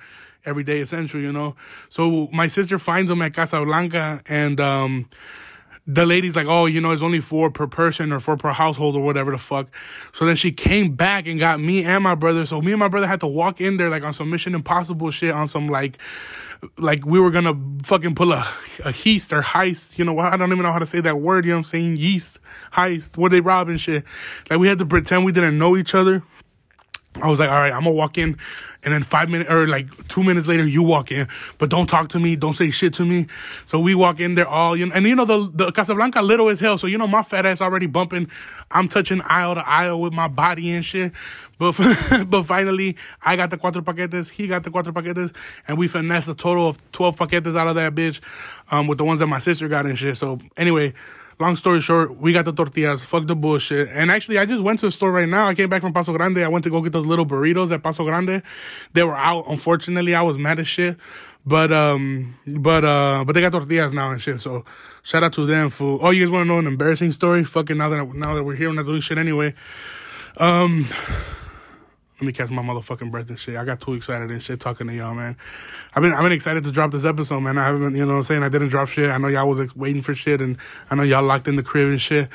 everyday 0.46 0.82
essential, 0.82 1.22
you 1.22 1.32
know. 1.32 1.56
So 1.88 2.28
my 2.34 2.48
sister 2.48 2.78
finds 2.78 3.08
them 3.08 3.22
at 3.22 3.34
Casablanca, 3.34 4.22
and 4.28 4.60
um, 4.60 5.10
the 5.86 6.06
lady's 6.06 6.36
like, 6.36 6.48
oh, 6.48 6.66
you 6.66 6.80
know, 6.80 6.92
it's 6.92 7.02
only 7.02 7.20
four 7.20 7.52
per 7.52 7.68
person 7.68 8.14
or 8.14 8.20
four 8.20 8.38
per 8.38 8.52
household 8.52 8.96
or 8.96 9.02
whatever 9.02 9.32
the 9.32 9.38
fuck. 9.38 9.68
So 10.14 10.26
then 10.26 10.38
she 10.38 10.52
came 10.52 10.96
back 10.96 11.28
and 11.28 11.38
got 11.40 11.60
me 11.60 11.84
and 11.84 12.04
my 12.04 12.16
brother. 12.16 12.46
So 12.46 12.62
me 12.62 12.72
and 12.72 12.80
my 12.80 12.88
brother 12.88 13.08
had 13.08 13.20
to 13.20 13.28
walk 13.28 13.60
in 13.60 13.78
there 13.78 13.90
like 13.90 14.04
on 14.04 14.14
some 14.14 14.30
Mission 14.30 14.56
Impossible 14.56 15.12
shit, 15.12 15.32
on 15.32 15.48
some 15.48 15.68
like, 15.68 15.98
like 16.78 17.06
we 17.06 17.20
were 17.20 17.32
gonna 17.32 17.54
fucking 17.84 18.16
pull 18.16 18.32
a, 18.32 18.48
a 18.86 18.94
heist 18.94 19.34
or 19.34 19.42
heist. 19.42 19.98
You 19.98 20.06
know, 20.06 20.18
I 20.20 20.38
don't 20.38 20.52
even 20.52 20.64
know 20.64 20.72
how 20.72 20.80
to 20.80 20.86
say 20.86 21.02
that 21.02 21.20
word. 21.20 21.44
You 21.44 21.52
know 21.52 21.58
what 21.58 21.66
I'm 21.66 21.70
saying? 21.70 21.98
Yeast, 21.98 22.40
heist. 22.72 23.18
What 23.18 23.32
they 23.32 23.42
robbing 23.42 23.78
shit? 23.78 24.06
Like 24.50 24.60
we 24.60 24.70
had 24.70 24.80
to 24.80 24.86
pretend 24.86 25.26
we 25.26 25.34
didn't 25.34 25.58
know 25.58 25.76
each 25.76 25.94
other. 25.94 26.24
I 27.22 27.30
was 27.30 27.40
like, 27.40 27.50
all 27.50 27.60
right, 27.60 27.74
I'm 27.74 27.84
gonna 27.84 27.92
walk 27.92 28.18
in, 28.18 28.38
and 28.84 28.94
then 28.94 29.04
five 29.04 29.30
minutes 29.30 29.50
or 29.50 29.68
like 29.68 30.08
two 30.08 30.24
minutes 30.24 30.48
later, 30.48 30.66
you 30.66 30.84
walk 30.84 31.12
in, 31.12 31.28
but 31.58 31.70
don't 31.70 31.88
talk 31.88 32.10
to 32.10 32.20
me, 32.20 32.36
don't 32.36 32.54
say 32.54 32.72
shit 32.72 32.94
to 32.96 33.06
me. 33.06 33.28
So 33.66 33.80
we 33.80 33.96
walk 33.96 34.20
in 34.20 34.36
there 34.36 34.48
all, 34.48 34.76
you 34.76 34.86
know, 34.86 34.96
and 34.96 35.06
you 35.06 35.16
know 35.16 35.26
the 35.26 35.50
the 35.54 35.72
Casablanca 35.72 36.22
little 36.22 36.50
as 36.50 36.60
hell, 36.60 36.78
so 36.78 36.88
you 36.88 36.98
know 36.98 37.08
my 37.08 37.24
fat 37.24 37.46
ass 37.46 37.62
already 37.62 37.88
bumping. 37.88 38.30
I'm 38.72 38.88
touching 38.88 39.22
aisle 39.22 39.56
to 39.56 39.68
aisle 39.68 40.02
with 40.02 40.14
my 40.14 40.28
body 40.28 40.72
and 40.72 40.84
shit. 40.84 41.12
But 41.58 41.76
but 42.28 42.44
finally, 42.44 42.98
I 43.22 43.36
got 43.36 43.50
the 43.50 43.58
cuatro 43.58 43.84
paquetes, 43.84 44.30
he 44.30 44.48
got 44.48 44.64
the 44.64 44.70
cuatro 44.72 44.94
paquetes, 44.94 45.34
and 45.68 45.78
we 45.78 45.88
finessed 45.88 46.28
a 46.28 46.36
total 46.36 46.68
of 46.68 46.92
twelve 46.92 47.18
paquetes 47.18 47.56
out 47.56 47.68
of 47.68 47.76
that 47.76 47.96
bitch, 47.96 48.20
um, 48.72 48.88
with 48.88 48.98
the 48.98 49.06
ones 49.06 49.20
that 49.20 49.28
my 49.28 49.40
sister 49.40 49.68
got 49.68 49.86
and 49.86 49.98
shit. 49.98 50.18
So 50.18 50.40
anyway 50.58 50.94
long 51.40 51.56
story 51.56 51.82
short, 51.82 52.18
we 52.18 52.34
got 52.34 52.46
the 52.46 52.54
tortillas. 52.54 53.04
Fuck 53.04 53.28
the 53.28 53.36
bullshit. 53.36 53.90
And 53.90 54.12
actually, 54.12 54.38
I 54.38 54.46
just 54.46 54.64
went 54.64 54.80
to 54.80 54.88
the 54.88 54.92
store 54.92 55.12
right 55.12 55.28
now. 55.28 55.48
I 55.48 55.56
came 55.56 55.70
back 55.70 55.82
from 55.82 55.94
Paso 55.94 56.14
Grande. 56.14 56.40
I 56.40 56.48
went 56.48 56.64
to 56.64 56.70
go 56.70 56.82
get 56.82 56.92
those 56.92 57.06
little 57.06 57.26
burritos 57.26 57.72
at 57.72 57.84
Paso 57.84 58.04
Grande. 58.04 58.42
They 58.94 59.04
were 59.04 59.16
out. 59.16 59.46
Unfortunately, 59.48 60.16
I 60.16 60.22
was 60.22 60.38
mad 60.38 60.60
as 60.60 60.68
shit. 60.68 60.98
But 61.46 61.74
um, 61.74 62.38
but 62.48 62.86
uh, 62.86 63.24
but 63.26 63.34
they 63.34 63.42
got 63.42 63.52
tortillas 63.52 63.92
now 63.92 64.12
and 64.12 64.22
shit. 64.22 64.40
So 64.40 64.64
shout 65.02 65.24
out 65.24 65.34
to 65.34 65.46
them, 65.46 65.70
for. 65.70 66.00
Oh, 66.02 66.12
you 66.12 66.24
guys 66.24 66.32
want 66.32 66.46
to 66.46 66.48
know 66.48 66.60
an 66.60 66.68
embarrassing 66.68 67.12
story? 67.12 67.44
Fucking 67.44 67.78
now 67.78 67.90
that 67.90 68.16
now 68.16 68.34
that 68.34 68.44
we're 68.44 68.56
here, 68.56 68.70
we're 68.70 68.76
not 68.76 68.86
doing 68.86 69.02
shit 69.02 69.18
anyway. 69.18 69.54
Um, 70.38 70.88
let 72.20 72.28
me 72.28 72.34
catch 72.34 72.50
my 72.50 72.62
motherfucking 72.62 73.12
breath 73.12 73.30
and 73.30 73.40
shit. 73.40 73.58
I 73.58 73.66
got 73.66 73.82
too 73.82 73.94
excited 73.94 74.30
and 74.30 74.42
shit 74.42 74.60
talking 74.60 74.88
to 74.88 74.94
y'all, 74.94 75.14
man. 75.14 75.36
I've 75.96 76.04
been 76.04 76.14
I've 76.14 76.24
been 76.24 76.32
excited 76.32 76.64
to 76.64 76.72
drop 76.72 76.92
this 76.92 77.06
episode, 77.06 77.40
man. 77.40 77.58
I 77.58 77.66
haven't, 77.66 77.96
you 77.96 78.06
know, 78.06 78.14
what 78.14 78.18
I'm 78.18 78.24
saying 78.24 78.44
I 78.44 78.50
didn't 78.50 78.70
drop 78.70 78.88
shit. 78.88 79.10
I 79.10 79.18
know 79.18 79.28
y'all 79.28 79.48
was 79.48 79.76
waiting 79.76 80.02
for 80.02 80.14
shit, 80.14 80.40
and 80.40 80.58
I 80.92 80.96
know 80.96 81.04
y'all 81.04 81.24
locked 81.24 81.48
in 81.48 81.56
the 81.56 81.64
crib 81.64 81.90
and 81.90 82.02
shit. 82.02 82.30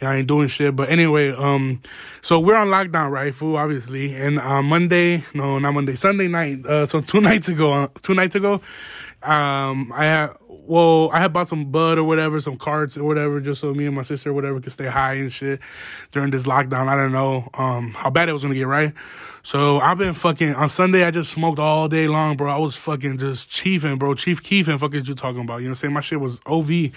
Y'all 0.00 0.12
ain't 0.12 0.26
doing 0.26 0.48
shit. 0.48 0.74
But 0.74 0.90
anyway, 0.90 1.30
um, 1.30 1.80
so 2.22 2.40
we're 2.40 2.56
on 2.56 2.68
lockdown, 2.68 3.10
right, 3.10 3.34
fool? 3.34 3.56
Obviously, 3.56 4.14
and 4.14 4.38
uh, 4.38 4.62
Monday, 4.62 5.24
no, 5.34 5.58
not 5.58 5.72
Monday, 5.72 5.94
Sunday 5.94 6.28
night. 6.28 6.66
Uh, 6.66 6.86
so 6.86 7.00
two 7.00 7.20
nights 7.22 7.48
ago, 7.48 7.72
uh, 7.72 7.88
two 8.02 8.14
nights 8.14 8.34
ago, 8.34 8.60
um, 9.22 9.92
I 9.94 10.04
had 10.04 10.30
well, 10.66 11.10
I 11.12 11.20
had 11.20 11.32
bought 11.32 11.48
some 11.48 11.70
bud 11.70 11.98
or 11.98 12.04
whatever, 12.04 12.40
some 12.40 12.56
cards 12.56 12.96
or 12.96 13.04
whatever, 13.04 13.40
just 13.40 13.60
so 13.60 13.74
me 13.74 13.86
and 13.86 13.94
my 13.94 14.02
sister 14.02 14.30
or 14.30 14.32
whatever 14.32 14.60
could 14.60 14.72
stay 14.72 14.86
high 14.86 15.14
and 15.14 15.32
shit 15.32 15.60
during 16.12 16.30
this 16.30 16.44
lockdown. 16.44 16.88
I 16.88 16.96
don't 16.96 17.12
know 17.12 17.48
um 17.54 17.92
how 17.92 18.10
bad 18.10 18.28
it 18.28 18.32
was 18.32 18.42
gonna 18.42 18.54
get, 18.54 18.66
right? 18.66 18.92
So 19.42 19.78
I've 19.78 19.98
been 19.98 20.14
fucking 20.14 20.54
on 20.54 20.68
Sunday. 20.70 21.04
I 21.04 21.10
just 21.10 21.30
smoked 21.30 21.58
all 21.58 21.86
day 21.88 22.08
long, 22.08 22.36
bro. 22.36 22.50
I 22.50 22.56
was 22.56 22.76
fucking 22.76 23.18
just 23.18 23.50
chiefing, 23.50 23.98
bro. 23.98 24.14
Chief 24.14 24.42
Keefing, 24.42 24.78
fucking 24.78 25.04
you 25.04 25.14
talking 25.14 25.42
about? 25.42 25.58
You 25.58 25.64
know 25.64 25.70
what 25.70 25.76
I'm 25.76 25.80
saying? 25.80 25.94
My 25.94 26.00
shit 26.00 26.20
was 26.20 26.40
OV. 26.46 26.90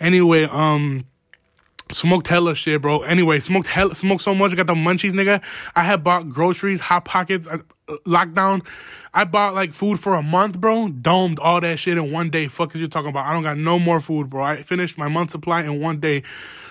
Anyway, 0.00 0.44
um 0.44 1.04
smoked 1.90 2.28
hella 2.28 2.54
shit, 2.54 2.80
bro. 2.82 3.02
Anyway, 3.02 3.40
smoked 3.40 3.66
hella, 3.68 3.94
smoked 3.94 4.22
so 4.22 4.34
much, 4.34 4.52
I 4.52 4.56
got 4.56 4.66
the 4.66 4.74
munchies, 4.74 5.12
nigga. 5.12 5.42
I 5.74 5.82
had 5.82 6.02
bought 6.02 6.28
groceries, 6.28 6.80
hot 6.80 7.04
pockets, 7.04 7.46
uh, 7.46 7.58
lockdown. 8.06 8.64
I 9.12 9.24
bought 9.24 9.54
like 9.54 9.72
food 9.72 10.00
for 10.00 10.14
a 10.14 10.22
month, 10.22 10.60
bro. 10.60 10.88
Domed 10.88 11.38
all 11.38 11.60
that 11.60 11.78
shit 11.78 11.96
in 11.98 12.10
one 12.10 12.30
day. 12.30 12.48
Fuck 12.48 12.74
is 12.74 12.80
you 12.80 12.88
talking 12.88 13.10
about? 13.10 13.26
I 13.26 13.32
don't 13.32 13.44
got 13.44 13.58
no 13.58 13.78
more 13.78 14.00
food, 14.00 14.28
bro. 14.28 14.44
I 14.44 14.62
finished 14.62 14.98
my 14.98 15.08
month 15.08 15.30
supply 15.30 15.62
in 15.62 15.80
one 15.80 16.00
day. 16.00 16.22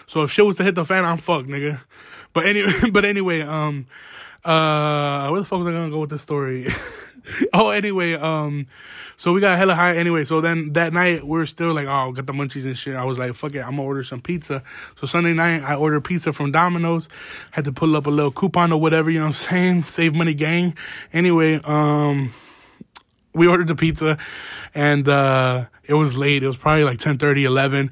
So 0.08 0.24
if 0.24 0.32
shit 0.32 0.46
was 0.46 0.58
to 0.58 0.64
hit 0.64 0.76
the 0.76 0.84
fan, 0.84 1.06
I'm 1.06 1.18
fucked, 1.18 1.48
nigga. 1.48 1.82
But 2.34 2.46
anyway, 2.46 2.72
but 2.92 3.06
anyway, 3.06 3.42
um, 3.42 3.86
uh, 4.44 5.30
where 5.30 5.40
the 5.40 5.46
fuck 5.46 5.60
was 5.60 5.68
I 5.68 5.72
gonna 5.72 5.90
go 5.90 6.00
with 6.00 6.10
this 6.10 6.22
story? 6.22 6.68
oh, 7.54 7.70
anyway, 7.70 8.14
um, 8.14 8.68
so 9.18 9.32
we 9.32 9.42
got 9.42 9.58
hella 9.58 9.76
high 9.76 9.96
anyway. 9.96 10.26
So 10.26 10.42
then 10.42 10.74
that 10.74 10.94
night 10.94 11.26
we 11.26 11.40
are 11.40 11.46
still 11.46 11.74
like, 11.74 11.88
oh, 11.88 12.12
got 12.12 12.26
the 12.26 12.34
munchies 12.34 12.66
and 12.66 12.78
shit. 12.78 12.96
I 12.96 13.06
was 13.06 13.18
like, 13.18 13.34
fuck 13.36 13.56
it, 13.56 13.60
I'm 13.60 13.72
gonna 13.72 13.84
order 13.84 14.04
some 14.04 14.22
pizza. 14.22 14.64
So 15.00 15.08
Sunday 15.08 15.34
night 15.34 15.62
I 15.64 15.76
ordered 15.76 16.02
pizza 16.02 16.34
from 16.34 16.52
Domino's. 16.52 17.10
Had 17.52 17.66
to 17.66 17.72
pull 17.72 17.96
up 17.96 18.08
a 18.08 18.10
little 18.10 18.32
coupon 18.32 18.72
or 18.72 18.80
whatever, 18.80 19.10
you 19.10 19.20
know 19.20 19.26
what 19.26 19.30
I'm 19.30 19.34
saying? 19.34 19.84
Save 19.88 20.14
money 20.14 20.34
gang. 20.34 20.76
Anyway, 21.12 21.60
um, 21.64 22.34
we 23.34 23.48
ordered 23.48 23.68
the 23.68 23.76
pizza 23.76 24.18
and 24.76 25.08
uh 25.08 25.66
it 25.86 25.96
was 25.96 26.16
late. 26.16 26.44
It 26.44 26.48
was 26.48 26.56
probably 26.56 26.86
like 26.86 27.00
10 27.00 27.18
30 27.18 27.46
11 27.46 27.92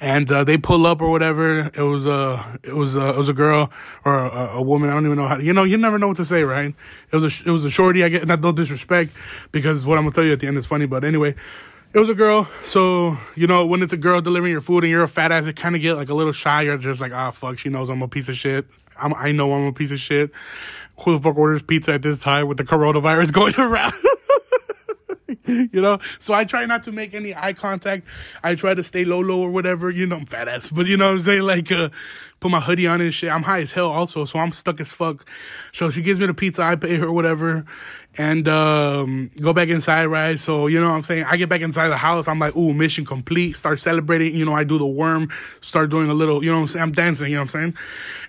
and 0.00 0.30
uh 0.30 0.44
they 0.44 0.58
pull 0.58 0.86
up 0.86 1.00
or 1.00 1.10
whatever. 1.10 1.70
It 1.74 1.82
was 1.82 2.06
uh 2.06 2.58
it 2.62 2.74
was 2.74 2.96
uh, 2.96 3.10
it 3.10 3.16
was 3.16 3.28
a 3.28 3.32
girl 3.32 3.70
or 4.04 4.26
a, 4.26 4.56
a, 4.56 4.62
woman. 4.62 4.90
I 4.90 4.94
don't 4.94 5.06
even 5.06 5.18
know 5.18 5.28
how 5.28 5.38
you 5.38 5.52
know 5.52 5.64
you 5.64 5.76
never 5.76 5.98
know 5.98 6.08
what 6.08 6.18
to 6.18 6.24
say 6.24 6.42
right? 6.44 6.74
It 7.10 7.16
was 7.16 7.24
a 7.24 7.48
it 7.48 7.50
was 7.50 7.64
a 7.64 7.70
shorty 7.70 8.04
i 8.04 8.08
get 8.08 8.26
not 8.26 8.40
no 8.40 8.52
disrespect 8.52 9.12
because 9.50 9.84
what 9.84 9.98
i'm 9.98 10.04
gonna 10.04 10.14
tell 10.14 10.24
you 10.24 10.32
at 10.32 10.40
the 10.40 10.46
end 10.46 10.56
is 10.56 10.66
funny 10.66 10.86
but 10.86 11.04
anyway 11.04 11.34
it 11.94 11.98
was 11.98 12.08
a 12.08 12.14
girl. 12.14 12.48
So 12.64 13.18
you 13.34 13.46
know 13.46 13.66
when 13.66 13.82
it's 13.82 13.92
a 13.92 13.98
girl 13.98 14.20
delivering 14.20 14.52
your 14.52 14.60
food 14.60 14.84
and 14.84 14.90
you're 14.90 15.02
a 15.02 15.08
fat 15.08 15.30
ass 15.32 15.46
it 15.46 15.56
kind 15.56 15.76
of 15.76 15.82
get 15.82 15.94
like 15.94 16.08
a 16.08 16.14
little 16.14 16.32
shy. 16.32 16.62
You're 16.62 16.78
just 16.78 17.00
like 17.00 17.12
ah 17.12 17.28
oh, 17.28 17.30
fuck 17.32 17.58
she 17.58 17.68
knows 17.68 17.88
i'm 17.90 18.02
a 18.02 18.08
piece 18.08 18.28
of 18.28 18.36
shit. 18.36 18.66
I'm, 18.98 19.14
i 19.14 19.32
know 19.32 19.52
i'm 19.52 19.66
a 19.66 19.72
piece 19.72 19.90
of 19.90 19.98
shit. 19.98 20.30
Who 21.00 21.16
the 21.16 21.22
fuck 21.22 21.36
orders 21.36 21.62
pizza 21.62 21.94
at 21.94 22.02
this 22.02 22.18
time 22.18 22.48
with 22.48 22.58
the 22.58 22.64
coronavirus 22.64 23.32
going 23.40 23.58
around 23.58 23.94
you 25.46 25.80
know? 25.80 25.98
So 26.18 26.34
I 26.34 26.44
try 26.44 26.66
not 26.66 26.82
to 26.84 26.92
make 26.92 27.14
any 27.14 27.34
eye 27.34 27.52
contact. 27.52 28.06
I 28.42 28.54
try 28.54 28.74
to 28.74 28.82
stay 28.82 29.04
low, 29.04 29.20
low 29.20 29.40
or 29.40 29.50
whatever. 29.50 29.90
You 29.90 30.06
know, 30.06 30.16
I'm 30.16 30.26
fat 30.26 30.48
ass, 30.48 30.68
but 30.68 30.86
you 30.86 30.96
know 30.96 31.06
what 31.06 31.14
I'm 31.14 31.22
saying? 31.22 31.42
Like, 31.42 31.72
uh, 31.72 31.90
put 32.42 32.50
my 32.50 32.60
hoodie 32.60 32.86
on 32.86 33.00
and 33.00 33.14
shit. 33.14 33.30
I'm 33.30 33.44
high 33.44 33.60
as 33.60 33.72
hell 33.72 33.90
also, 33.90 34.24
so 34.24 34.38
I'm 34.38 34.50
stuck 34.50 34.80
as 34.80 34.92
fuck. 34.92 35.24
So 35.72 35.90
she 35.90 36.02
gives 36.02 36.18
me 36.18 36.26
the 36.26 36.34
pizza, 36.34 36.62
I 36.62 36.74
pay 36.74 36.96
her 36.96 37.10
whatever, 37.10 37.64
and 38.18 38.46
um, 38.48 39.30
go 39.40 39.52
back 39.52 39.68
inside, 39.68 40.06
right? 40.06 40.38
So, 40.38 40.66
you 40.66 40.80
know 40.80 40.90
what 40.90 40.96
I'm 40.96 41.04
saying? 41.04 41.24
I 41.24 41.36
get 41.36 41.48
back 41.48 41.60
inside 41.60 41.88
the 41.88 41.96
house, 41.96 42.26
I'm 42.28 42.40
like, 42.40 42.56
ooh, 42.56 42.74
mission 42.74 43.06
complete. 43.06 43.56
Start 43.56 43.80
celebrating, 43.80 44.34
you 44.34 44.44
know, 44.44 44.54
I 44.54 44.64
do 44.64 44.76
the 44.76 44.86
worm, 44.86 45.30
start 45.60 45.90
doing 45.90 46.10
a 46.10 46.14
little, 46.14 46.44
you 46.44 46.50
know 46.50 46.56
what 46.56 46.62
I'm 46.62 46.68
saying? 46.68 46.82
I'm 46.82 46.92
dancing, 46.92 47.28
you 47.28 47.36
know 47.36 47.42
what 47.42 47.54
I'm 47.54 47.72
saying? 47.72 47.74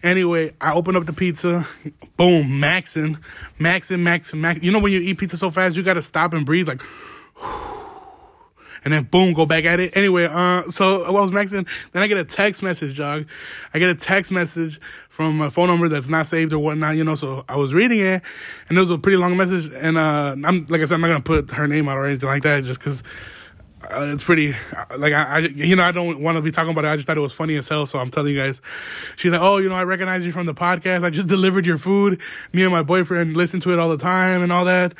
Anyway, 0.03 0.53
I 0.61 0.73
open 0.73 0.95
up 0.95 1.05
the 1.05 1.13
pizza, 1.13 1.67
boom, 2.15 2.47
maxing, 2.47 3.17
maxing, 3.59 3.99
maxing, 3.99 4.39
maxing. 4.39 4.63
You 4.63 4.71
know 4.71 4.79
when 4.79 4.93
you 4.93 5.01
eat 5.01 5.17
pizza 5.17 5.37
so 5.37 5.49
fast, 5.49 5.75
you 5.75 5.83
gotta 5.83 6.03
stop 6.03 6.33
and 6.33 6.45
breathe, 6.45 6.67
like, 6.67 6.81
and 8.83 8.93
then 8.93 9.03
boom, 9.03 9.33
go 9.33 9.45
back 9.45 9.65
at 9.65 9.79
it. 9.79 9.95
Anyway, 9.95 10.27
uh, 10.29 10.69
so 10.69 11.03
I 11.03 11.11
was 11.11 11.31
maxing. 11.31 11.67
Then 11.91 12.03
I 12.03 12.07
get 12.07 12.17
a 12.17 12.25
text 12.25 12.61
message, 12.63 12.93
jog. 12.93 13.25
I 13.73 13.79
get 13.79 13.89
a 13.89 13.95
text 13.95 14.31
message 14.31 14.79
from 15.09 15.41
a 15.41 15.51
phone 15.51 15.67
number 15.67 15.87
that's 15.87 16.09
not 16.09 16.25
saved 16.27 16.53
or 16.53 16.59
whatnot, 16.59 16.95
you 16.95 17.03
know. 17.03 17.15
So 17.15 17.45
I 17.47 17.55
was 17.55 17.73
reading 17.73 17.99
it, 17.99 18.21
and 18.69 18.77
it 18.77 18.81
was 18.81 18.89
a 18.89 18.97
pretty 18.97 19.17
long 19.17 19.37
message. 19.37 19.71
And 19.73 19.97
uh, 19.97 20.35
I'm 20.43 20.65
like 20.67 20.81
I 20.81 20.85
said, 20.85 20.95
I'm 20.95 21.01
not 21.01 21.07
gonna 21.07 21.21
put 21.21 21.51
her 21.51 21.67
name 21.67 21.87
out 21.87 21.97
or 21.97 22.05
anything 22.05 22.29
like 22.29 22.43
that, 22.43 22.63
just 22.63 22.79
because. 22.79 23.03
Uh, 23.83 24.13
it's 24.13 24.23
pretty 24.23 24.53
like 24.97 25.11
I, 25.11 25.23
I 25.23 25.37
you 25.39 25.75
know 25.75 25.83
I 25.83 25.91
don't 25.91 26.21
want 26.21 26.37
to 26.37 26.41
be 26.41 26.51
talking 26.51 26.71
about 26.71 26.85
it. 26.85 26.87
I 26.87 26.95
just 26.95 27.05
thought 27.05 27.17
it 27.17 27.19
was 27.19 27.33
funny 27.33 27.57
as 27.57 27.67
hell, 27.67 27.85
so 27.85 27.99
I'm 27.99 28.09
telling 28.09 28.33
you 28.33 28.39
guys. 28.39 28.61
She's 29.17 29.33
like, 29.33 29.41
"Oh, 29.41 29.57
you 29.57 29.67
know, 29.67 29.75
I 29.75 29.83
recognize 29.83 30.25
you 30.25 30.31
from 30.31 30.45
the 30.45 30.53
podcast. 30.53 31.03
I 31.03 31.09
just 31.09 31.27
delivered 31.27 31.65
your 31.65 31.77
food. 31.77 32.21
Me 32.53 32.63
and 32.63 32.71
my 32.71 32.81
boyfriend 32.81 33.35
listen 33.35 33.59
to 33.59 33.73
it 33.73 33.79
all 33.79 33.89
the 33.89 33.97
time 33.97 34.41
and 34.41 34.53
all 34.53 34.63
that." 34.63 34.93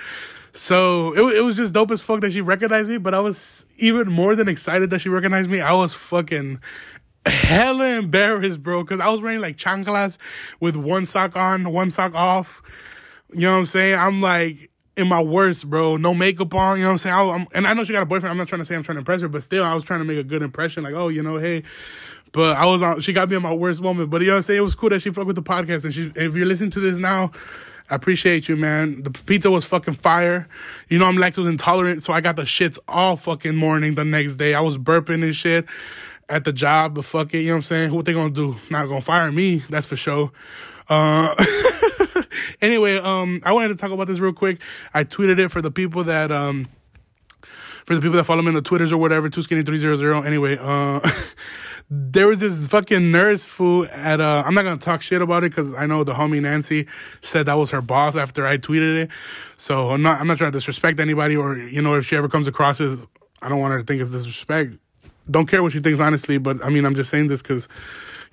So 0.54 1.14
it, 1.16 1.38
it 1.38 1.42
was 1.42 1.56
just 1.56 1.74
dope 1.74 1.92
as 1.92 2.02
fuck 2.02 2.22
that 2.22 2.32
she 2.32 2.42
recognized 2.42 2.90
me, 2.90 2.98
but 2.98 3.14
I 3.14 3.20
was 3.20 3.66
even 3.78 4.10
more 4.12 4.36
than 4.36 4.48
excited 4.48 4.92
that 4.92 5.00
she 5.00 5.10
recognized 5.10 5.50
me. 5.50 5.62
I 5.62 5.74
was 5.74 5.94
fucking 5.94 6.60
hella 7.26 7.86
embarrassed, 7.98 8.62
bro, 8.62 8.84
because 8.84 9.00
I 9.00 9.08
was 9.10 9.22
wearing 9.22 9.42
like 9.42 9.58
chanclas 9.58 10.18
with 10.60 10.76
one 10.76 11.06
sock 11.06 11.36
on, 11.36 11.72
one 11.72 11.90
sock 11.90 12.14
off. 12.14 12.62
You 13.32 13.42
know 13.42 13.54
what 13.54 13.58
I'm 13.60 13.66
saying? 13.66 13.96
I'm 13.96 14.22
like 14.22 14.70
in 14.96 15.08
my 15.08 15.22
worst, 15.22 15.70
bro. 15.70 15.98
No 15.98 16.14
makeup 16.14 16.54
on. 16.54 16.78
You 16.78 16.84
know 16.84 16.90
what 16.90 16.94
I'm 16.94 16.98
saying? 17.00 17.16
I, 17.16 17.36
am 17.36 17.48
and 17.56 17.68
I 17.68 17.74
know 17.74 17.84
she 17.84 17.94
got 17.94 18.04
a 18.04 18.06
boyfriend. 18.06 18.32
I'm 18.32 18.38
not 18.38 18.48
trying 18.48 18.62
to 18.62 18.66
say 18.66 18.76
I'm 18.76 18.84
trying 18.84 18.98
to 18.98 19.00
impress 19.00 19.22
her, 19.22 19.28
but 19.28 19.42
still, 19.42 19.64
I 19.64 19.74
was 19.74 19.84
trying 19.84 20.02
to 20.02 20.06
make 20.06 20.18
a 20.18 20.24
good 20.24 20.44
impression. 20.44 20.84
Like, 20.84 20.94
oh, 20.94 21.08
you 21.08 21.24
know, 21.24 21.38
hey. 21.38 21.64
But 22.32 22.58
I 22.58 22.66
was 22.66 22.82
on. 22.82 23.02
She 23.02 23.14
got 23.14 23.30
me 23.30 23.36
in 23.36 23.42
my 23.42 23.54
worst 23.54 23.82
moment. 23.82 24.10
But 24.10 24.22
you 24.22 24.28
know 24.28 24.34
what 24.34 24.38
I'm 24.38 24.44
saying? 24.44 24.60
It 24.60 24.64
was 24.64 24.76
cool 24.76 24.90
that 24.90 25.02
she 25.02 25.12
fucked 25.12 25.28
with 25.28 25.36
the 25.36 25.44
podcast. 25.44 25.86
And 25.86 25.94
she, 25.94 26.12
if 26.16 26.36
you're 26.36 26.46
listening 26.46 26.72
to 26.72 26.80
this 26.80 26.98
now, 27.00 27.32
I 27.90 27.96
appreciate 27.96 28.48
you, 28.48 28.56
man. 28.56 29.04
The 29.04 29.12
pizza 29.12 29.52
was 29.52 29.66
fucking 29.66 29.96
fire. 29.96 30.48
You 30.90 31.00
know 31.00 31.06
I'm 31.06 31.18
lactose 31.18 31.50
intolerant, 31.50 32.04
so 32.04 32.14
I 32.14 32.22
got 32.22 32.36
the 32.36 32.44
shits 32.44 32.80
all 32.88 33.16
fucking 33.16 33.56
morning 33.56 33.96
the 33.96 34.06
next 34.06 34.38
day. 34.38 34.54
I 34.54 34.62
was 34.62 34.78
burping 34.78 35.24
and 35.24 35.36
shit 35.36 35.66
at 36.30 36.46
the 36.46 36.54
job, 36.54 36.96
but 36.96 37.06
fuck 37.06 37.34
it, 37.34 37.40
you 37.40 37.48
know 37.48 37.54
what 37.54 37.58
I'm 37.58 37.64
saying? 37.64 37.94
What 37.94 38.06
they 38.06 38.14
gonna 38.14 38.34
do? 38.34 38.56
Not 38.70 38.88
gonna 38.88 39.02
fire 39.02 39.32
me, 39.32 39.58
that's 39.70 39.86
for 39.86 39.98
sure. 39.98 40.32
Uh, 40.88 41.36
anyway, 42.62 42.98
um, 42.98 43.42
I 43.44 43.52
wanted 43.52 43.70
to 43.70 43.76
talk 43.76 43.92
about 43.92 44.08
this 44.08 44.20
real 44.20 44.34
quick. 44.34 44.60
I 44.94 45.04
tweeted 45.04 45.40
it 45.40 45.50
for 45.50 45.62
the 45.62 45.72
people 45.72 46.06
that 46.06 46.32
um, 46.32 46.68
for 47.86 47.96
the 47.96 48.02
people 48.02 48.16
that 48.16 48.24
follow 48.24 48.42
me 48.42 48.48
on 48.50 48.54
the 48.54 48.62
Twitters 48.62 48.94
or 48.94 48.98
whatever, 48.98 49.30
too 49.30 49.42
skinny 49.42 49.64
three 49.64 49.78
zero 49.78 49.98
zero. 49.98 50.22
Anyway, 50.22 50.58
uh. 50.60 51.00
there 51.90 52.28
was 52.28 52.40
this 52.40 52.68
fucking 52.68 53.12
nurse 53.12 53.46
fool 53.46 53.86
at 53.92 54.20
uh 54.20 54.44
I'm 54.46 54.54
not 54.54 54.64
gonna 54.64 54.78
talk 54.78 55.02
shit 55.02 55.22
about 55.22 55.44
it 55.44 55.52
because 55.52 55.74
I 55.74 55.86
know 55.86 56.04
the 56.04 56.14
homie 56.14 56.42
Nancy 56.42 56.88
said 57.22 57.46
that 57.46 57.58
was 57.58 57.72
her 57.72 57.82
boss 57.82 58.16
after 58.16 58.48
I 58.48 58.58
tweeted 58.58 59.04
it. 59.04 59.10
So 59.58 59.92
I'm 59.92 60.02
not 60.02 60.20
I'm 60.20 60.28
not 60.28 60.38
trying 60.38 60.52
to 60.52 60.58
disrespect 60.58 61.00
anybody 61.00 61.36
or 61.36 61.58
you 61.58 61.82
know 61.82 61.96
if 61.96 62.06
she 62.06 62.16
ever 62.16 62.30
comes 62.30 62.48
across 62.48 62.82
as 62.82 63.08
I 63.42 63.50
don't 63.50 63.60
want 63.60 63.74
her 63.74 63.80
to 63.80 63.86
think 63.86 64.02
it's 64.02 64.12
disrespect. 64.12 64.74
Don't 65.30 65.48
care 65.48 65.62
what 65.62 65.72
she 65.72 65.80
thinks 65.80 66.00
honestly, 66.00 66.38
but 66.38 66.64
I 66.64 66.70
mean 66.70 66.86
I'm 66.86 66.96
just 66.96 67.10
saying 67.10 67.28
this 67.28 67.42
because 67.42 67.68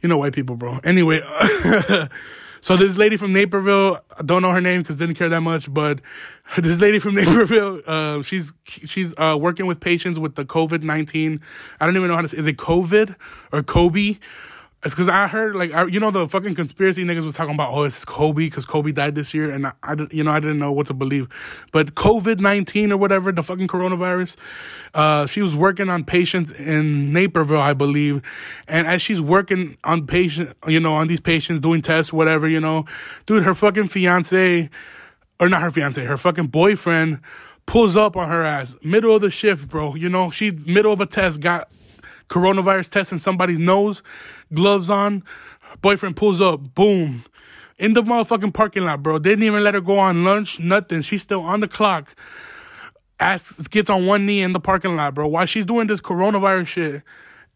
you 0.01 0.09
know 0.09 0.19
white 0.19 0.33
people, 0.33 0.57
bro. 0.57 0.79
Anyway. 0.85 1.21
So 2.61 2.77
this 2.77 2.97
lady 2.97 3.17
from 3.17 3.33
Naperville, 3.33 4.01
I 4.17 4.23
don't 4.23 4.43
know 4.43 4.51
her 4.51 4.61
name 4.61 4.83
because 4.83 4.99
didn't 4.99 5.15
care 5.15 5.31
that 5.31 5.41
much, 5.41 5.73
but 5.73 6.01
this 6.59 6.81
lady 6.81 6.99
from 6.99 7.15
Naperville, 7.17 7.81
uh, 7.87 8.23
she's 8.23 8.53
she's 8.65 9.15
uh, 9.17 9.37
working 9.41 9.67
with 9.67 9.81
patients 9.81 10.19
with 10.19 10.35
the 10.35 10.45
COVID 10.45 10.83
nineteen. 10.83 11.41
I 11.81 11.87
don't 11.87 11.97
even 11.97 12.09
know 12.09 12.17
how 12.17 12.23
to 12.23 12.29
say. 12.29 12.37
Is 12.39 12.47
it 12.47 12.57
COVID 12.57 13.15
or 13.53 13.63
Kobe? 13.63 14.19
It's 14.83 14.95
because 14.95 15.11
I 15.11 15.27
heard 15.27 15.57
like 15.57 15.73
I, 15.73 15.85
you 15.85 16.01
know 16.01 16.11
the 16.11 16.27
fucking 16.27 16.55
conspiracy 16.55 17.05
niggas 17.05 17.23
was 17.23 17.35
talking 17.35 17.53
about 17.53 17.75
oh 17.75 17.83
it's 17.83 18.03
Kobe 18.07 18.47
because 18.47 18.65
Kobe 18.65 18.93
died 18.93 19.15
this 19.15 19.35
year 19.35 19.51
and 19.51 19.67
I, 19.67 19.73
I 19.83 19.95
you 20.11 20.25
know 20.25 20.31
I 20.31 20.41
didn't 20.41 20.59
know 20.59 20.73
what 20.73 20.87
to 20.87 20.95
believe, 20.95 21.29
but 21.71 21.95
COVID 21.97 22.41
nineteen 22.41 22.91
or 22.91 22.97
whatever 22.97 23.31
the 23.31 23.43
fucking 23.43 23.69
coronavirus, 23.69 24.39
uh, 24.95 25.27
she 25.27 25.43
was 25.43 25.55
working 25.55 25.91
on 25.91 26.05
patients 26.05 26.51
in 26.51 27.13
Naperville 27.13 27.61
I 27.61 27.75
believe, 27.75 28.23
and 28.69 28.87
as 28.87 29.03
she's 29.03 29.21
working 29.21 29.77
on 29.85 30.07
patient 30.07 30.57
you 30.67 30.81
know 30.81 30.95
on 30.95 31.09
these 31.09 31.21
patients 31.21 31.61
doing 31.61 31.83
tests 31.83 32.11
whatever 32.11 32.49
you 32.49 32.61
know, 32.61 32.87
dude 33.27 33.43
her 33.43 33.55
fucking 33.55 33.89
fiance, 33.89 34.71
or 35.39 35.49
not 35.51 35.61
her 35.61 35.71
fiance 35.71 36.03
her 36.03 36.17
fucking 36.17 36.47
boyfriend 36.47 37.21
pulls 37.67 37.97
up 37.97 38.17
on 38.17 38.31
her 38.31 38.43
ass. 38.43 38.77
Middle 38.83 39.15
of 39.15 39.21
the 39.21 39.31
shift 39.31 39.69
bro 39.69 39.95
you 39.95 40.09
know 40.09 40.31
she 40.31 40.53
middle 40.53 40.95
of 40.95 41.03
a 41.03 41.07
test 41.07 41.43
got 41.43 41.69
coronavirus 42.31 42.91
test 42.91 43.13
in 43.13 43.19
somebody's 43.19 43.59
nose, 43.59 44.03
gloves 44.55 44.89
on. 44.89 45.23
Boyfriend 45.83 46.17
pulls 46.17 46.41
up, 46.41 46.75
boom, 46.75 47.25
in 47.79 47.95
the 47.95 48.03
motherfucking 48.03 48.55
parking 48.55 48.85
lot, 48.85 49.03
bro. 49.03 49.19
Didn't 49.19 49.45
even 49.45 49.63
let 49.63 49.75
her 49.75 49.81
go 49.81 49.99
on 49.99 50.25
lunch, 50.25 50.61
nothing. 50.61 51.03
She's 51.03 51.23
still 51.23 51.43
on 51.43 51.61
the 51.61 51.69
clock. 51.69 52.15
asks 53.19 53.67
gets 53.69 53.91
on 53.91 54.07
one 54.07 54.27
knee 54.27 54.43
in 54.43 54.53
the 54.53 54.61
parking 54.61 54.97
lot, 54.97 55.15
bro, 55.15 55.29
while 55.29 55.47
she's 55.47 55.65
doing 55.65 55.87
this 55.87 56.01
coronavirus 56.01 56.67
shit 56.67 57.03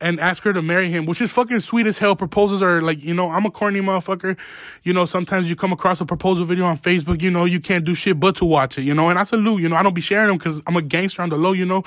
and 0.04 0.20
ask 0.20 0.42
her 0.42 0.52
to 0.52 0.60
marry 0.60 0.90
him, 0.90 1.06
which 1.06 1.22
is 1.22 1.32
fucking 1.32 1.60
sweet 1.60 1.86
as 1.86 1.96
hell. 1.96 2.14
Proposals 2.14 2.60
are 2.60 2.82
like, 2.82 3.02
you 3.02 3.14
know, 3.14 3.30
I'm 3.30 3.46
a 3.46 3.50
corny 3.50 3.80
motherfucker. 3.80 4.36
You 4.82 4.92
know, 4.92 5.06
sometimes 5.06 5.48
you 5.48 5.56
come 5.56 5.72
across 5.72 5.98
a 6.02 6.04
proposal 6.04 6.44
video 6.44 6.66
on 6.66 6.76
Facebook, 6.76 7.22
you 7.22 7.30
know, 7.30 7.46
you 7.46 7.58
can't 7.58 7.86
do 7.86 7.94
shit 7.94 8.20
but 8.20 8.36
to 8.36 8.44
watch 8.44 8.76
it, 8.76 8.82
you 8.82 8.92
know, 8.92 9.08
and 9.08 9.18
I 9.18 9.22
salute, 9.22 9.62
you 9.62 9.68
know, 9.70 9.76
I 9.76 9.82
don't 9.82 9.94
be 9.94 10.02
sharing 10.02 10.28
them 10.28 10.36
because 10.36 10.60
I'm 10.66 10.76
a 10.76 10.82
gangster 10.82 11.22
on 11.22 11.30
the 11.30 11.38
low, 11.38 11.52
you 11.52 11.64
know, 11.64 11.84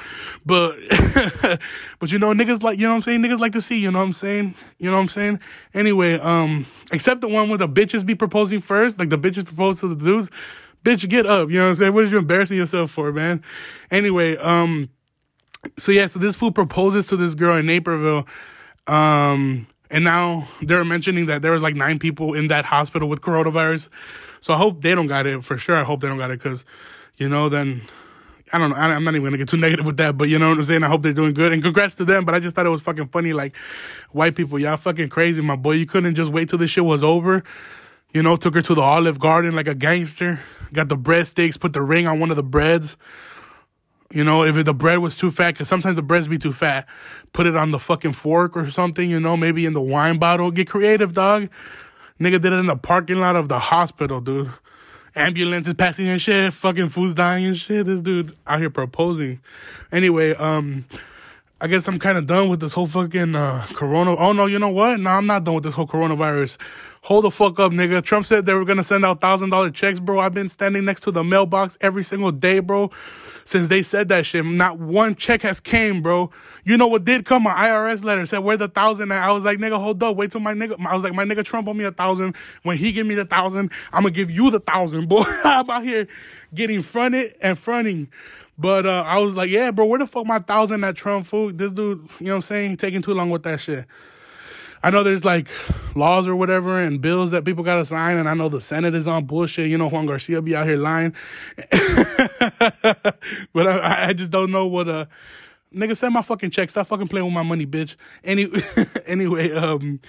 but, 0.48 0.76
but 2.00 2.12
you 2.12 2.18
know, 2.18 2.34
niggas 2.34 2.64
like, 2.64 2.80
you 2.80 2.86
know 2.86 2.94
what 2.94 2.96
I'm 2.96 3.02
saying? 3.04 3.22
Niggas 3.22 3.40
like 3.40 3.52
to 3.52 3.62
see, 3.62 3.80
you 3.80 3.92
know 3.92 4.00
what 4.00 4.06
I'm 4.06 4.14
saying? 4.14 4.56
You 4.80 4.90
know 4.90 4.96
what 4.96 5.04
I'm 5.04 5.10
saying? 5.10 5.40
Anyway, 5.76 6.18
um, 6.18 6.66
except 6.92 7.22
the 7.22 7.28
one 7.28 7.50
where 7.50 7.60
the 7.60 7.70
bitches 7.70 8.04
be 8.04 8.16
proposing 8.16 8.62
first, 8.62 8.98
like 8.98 9.10
the 9.10 9.20
bitches 9.20 9.46
propose 9.46 9.80
to 9.82 9.94
the 9.94 9.96
dudes. 9.96 10.32
Bitch, 10.84 11.08
get 11.08 11.28
up. 11.28 11.50
You 11.50 11.58
know 11.58 11.64
what 11.64 11.70
I'm 11.70 11.76
saying? 11.76 11.94
What 11.94 12.06
are 12.06 12.08
you 12.08 12.18
embarrassing 12.18 12.58
yourself 12.58 12.92
for, 12.92 13.12
man? 13.12 13.44
Anyway, 13.92 14.38
um, 14.38 14.90
so 15.78 15.92
yeah, 15.92 16.08
so 16.08 16.20
this 16.20 16.36
fool 16.36 16.52
proposes 16.52 17.08
to 17.08 17.18
this 17.18 17.36
girl 17.36 17.58
in 17.58 17.66
Naperville. 17.66 18.28
Um, 18.88 19.68
and 19.90 20.04
now 20.04 20.48
they're 20.62 20.86
mentioning 20.86 21.28
that 21.28 21.42
there 21.42 21.52
was 21.52 21.62
like 21.62 21.76
nine 21.76 22.00
people 22.00 22.34
in 22.34 22.48
that 22.48 22.66
hospital 22.66 23.08
with 23.08 23.22
coronavirus. 23.22 23.90
So 24.40 24.54
I 24.54 24.58
hope 24.58 24.82
they 24.82 24.96
don't 24.96 25.08
got 25.08 25.26
it 25.26 25.44
for 25.44 25.58
sure. 25.58 25.78
I 25.78 25.84
hope 25.84 26.02
they 26.02 26.08
don't 26.08 26.18
got 26.18 26.32
it 26.32 26.40
because, 26.40 26.66
you 27.18 27.30
know, 27.30 27.50
then 27.50 27.82
I 28.54 28.60
don't 28.60 28.70
know. 28.70 28.76
I'm 28.76 29.04
not 29.04 29.16
even 29.16 29.26
gonna 29.26 29.38
get 29.38 29.50
too 29.50 29.58
negative 29.68 29.86
with 29.86 29.98
that, 29.98 30.18
but 30.18 30.30
you 30.30 30.40
know 30.40 30.50
what 30.50 30.58
I'm 30.58 30.64
saying. 30.64 30.84
I 30.84 30.88
hope 30.88 31.02
they're 31.02 31.14
doing 31.14 31.34
good 31.34 31.52
and 31.54 31.62
congrats 31.62 31.96
to 31.96 32.06
them. 32.06 32.26
But 32.26 32.36
I 32.36 32.40
just 32.40 32.56
thought 32.56 32.66
it 32.66 32.70
was 32.70 32.82
fucking 32.82 33.08
funny. 33.08 33.34
Like 33.34 33.56
white 34.12 34.36
people, 34.36 34.60
y'all 34.60 34.78
fucking 34.78 35.10
crazy, 35.10 35.42
my 35.42 35.56
boy. 35.56 35.74
You 35.74 35.86
couldn't 35.86 36.16
just 36.16 36.32
wait 36.32 36.50
till 36.50 36.60
this 36.60 36.72
shit 36.72 36.86
was 36.86 37.04
over. 37.04 37.44
You 38.14 38.24
know, 38.24 38.38
took 38.38 38.56
her 38.56 38.62
to 38.62 38.74
the 38.74 38.82
Olive 38.82 39.20
Garden 39.20 39.56
like 39.56 39.68
a 39.68 39.76
gangster. 39.76 40.40
Got 40.72 40.90
the 40.90 40.98
breadsticks, 40.98 41.60
put 41.60 41.74
the 41.74 41.82
ring 41.82 42.08
on 42.08 42.20
one 42.20 42.30
of 42.30 42.38
the 42.38 42.44
breads. 42.44 42.96
You 44.12 44.24
know, 44.24 44.44
if 44.44 44.64
the 44.64 44.74
bread 44.74 45.00
was 45.00 45.16
too 45.16 45.30
fat, 45.30 45.52
because 45.52 45.68
sometimes 45.68 45.98
the 45.98 46.02
breads 46.02 46.28
be 46.28 46.38
too 46.38 46.54
fat, 46.54 46.88
put 47.34 47.46
it 47.46 47.56
on 47.56 47.72
the 47.72 47.80
fucking 47.80 48.14
fork 48.14 48.56
or 48.56 48.72
something, 48.72 49.10
you 49.10 49.20
know, 49.20 49.36
maybe 49.36 49.66
in 49.66 49.74
the 49.74 49.82
wine 49.82 50.18
bottle. 50.18 50.50
Get 50.50 50.70
creative, 50.70 51.14
dog. 51.14 51.50
Nigga 52.20 52.42
did 52.42 52.54
it 52.54 52.58
in 52.58 52.66
the 52.68 52.76
parking 52.78 53.18
lot 53.18 53.36
of 53.36 53.50
the 53.50 53.60
hospital, 53.60 54.22
dude. 54.22 54.52
Ambulances 55.16 55.74
passing 55.74 56.08
and 56.08 56.22
shit, 56.22 56.54
fucking 56.54 56.90
foods 56.90 57.14
dying 57.16 57.46
and 57.46 57.58
shit. 57.58 57.86
This 57.86 58.02
dude 58.02 58.36
out 58.46 58.60
here 58.60 58.70
proposing. 58.70 59.42
Anyway, 59.92 60.34
um, 60.36 60.86
I 61.60 61.68
guess 61.68 61.88
I'm 61.88 61.98
kind 61.98 62.18
of 62.18 62.28
done 62.28 62.50
with 62.50 62.60
this 62.60 62.74
whole 62.74 62.86
fucking 62.86 63.36
uh, 63.36 63.66
corona. 63.74 64.16
Oh 64.16 64.32
no, 64.32 64.46
you 64.46 64.60
know 64.60 64.70
what? 64.70 65.00
No, 65.00 65.10
I'm 65.10 65.26
not 65.26 65.44
done 65.44 65.56
with 65.56 65.64
this 65.64 65.74
whole 65.74 65.88
coronavirus. 65.88 66.58
Hold 67.02 67.26
the 67.26 67.32
fuck 67.32 67.60
up, 67.60 67.72
nigga. 67.72 68.04
Trump 68.04 68.26
said 68.26 68.46
they 68.46 68.54
were 68.54 68.66
gonna 68.66 68.84
send 68.84 69.04
out 69.04 69.22
thousand 69.22 69.50
dollar 69.50 69.72
checks, 69.72 70.00
bro. 70.00 70.20
I've 70.20 70.34
been 70.34 70.50
standing 70.50 70.86
next 70.86 71.02
to 71.02 71.12
the 71.12 71.24
mailbox 71.24 71.78
every 71.82 72.04
single 72.04 72.32
day, 72.32 72.60
bro 72.60 72.92
since 73.48 73.70
they 73.70 73.82
said 73.82 74.10
that 74.10 74.26
shit. 74.26 74.46
Not 74.46 74.78
one 74.78 75.16
check 75.16 75.42
has 75.44 75.60
came, 75.60 76.02
bro. 76.02 76.30
You 76.66 76.78
know 76.78 76.88
what 76.88 77.06
did 77.06 77.26
come? 77.26 77.44
My 77.44 77.54
IRS 77.54 78.04
letter 78.04 78.26
said 78.26 78.40
where 78.40 78.58
the 78.58 78.68
thousand 78.68 79.12
at. 79.12 79.24
I 79.24 79.32
was 79.32 79.46
like, 79.46 79.58
nigga, 79.58 79.80
hold 79.80 80.04
up, 80.04 80.18
wait 80.18 80.32
till 80.32 80.42
my 80.42 80.54
nigga. 80.54 80.76
I 80.86 80.94
was 80.94 81.04
like, 81.04 81.14
my 81.14 81.24
nigga 81.24 81.44
Trump 81.44 81.68
owe 81.68 81.74
me 81.74 81.86
a 81.86 81.92
thousand. 81.92 82.36
When 82.64 82.78
he 82.78 82.92
give 82.92 83.08
me 83.08 83.16
the 83.16 83.26
thousand, 83.26 83.72
I'm 83.94 84.04
gonna 84.04 84.12
give 84.12 84.30
you 84.30 84.52
the 84.52 84.60
thousand, 84.60 85.08
boy. 85.10 85.24
I'm 85.26 85.70
out 85.70 85.84
here 85.84 86.08
getting 86.54 86.82
fronted 86.82 87.36
and 87.42 87.58
fronting. 87.58 88.10
But 88.58 88.86
uh, 88.86 89.04
I 89.06 89.20
was 89.20 89.36
like, 89.36 89.50
yeah, 89.50 89.72
bro, 89.72 89.86
where 89.86 90.00
the 90.00 90.08
fuck 90.08 90.26
my 90.26 90.40
thousand 90.40 90.84
at 90.84 90.96
Trump 90.96 91.26
food? 91.26 91.58
This 91.58 91.72
dude, 91.72 92.08
you 92.20 92.26
know 92.26 92.32
what 92.32 92.36
I'm 92.38 92.42
saying? 92.42 92.78
Taking 92.78 93.02
too 93.02 93.14
long 93.14 93.30
with 93.30 93.44
that 93.44 93.60
shit. 93.60 93.86
I 94.84 94.90
know 94.90 95.04
there's 95.04 95.26
like 95.26 95.50
laws 95.96 96.28
or 96.28 96.36
whatever 96.36 96.80
and 96.80 97.02
bills 97.02 97.32
that 97.32 97.46
people 97.46 97.64
gotta 97.64 97.86
sign, 97.86 98.18
and 98.18 98.30
I 98.30 98.34
know 98.34 98.50
the 98.50 98.62
Senate 98.62 98.94
is 98.96 99.08
on 99.08 99.26
bullshit. 99.26 99.70
You 99.70 99.78
know, 99.78 99.90
Juan 99.90 100.06
Garcia 100.06 100.42
be 100.42 100.56
out 100.56 100.68
here 100.68 100.78
lying, 100.78 101.16
but 103.54 103.68
I, 103.68 104.10
I 104.10 104.14
just 104.14 104.32
don't 104.32 104.52
know 104.52 104.68
what 104.68 104.88
uh 104.88 105.06
nigga 105.74 105.98
send 105.98 106.14
my 106.14 106.22
fucking 106.22 106.52
check. 106.52 106.70
Stop 106.70 106.88
fucking 106.88 107.08
playing 107.08 107.26
with 107.26 107.34
my 107.34 107.44
money, 107.44 107.66
bitch. 107.66 107.96
Any 108.24 108.50
anyway, 109.06 109.52
um, 109.52 110.00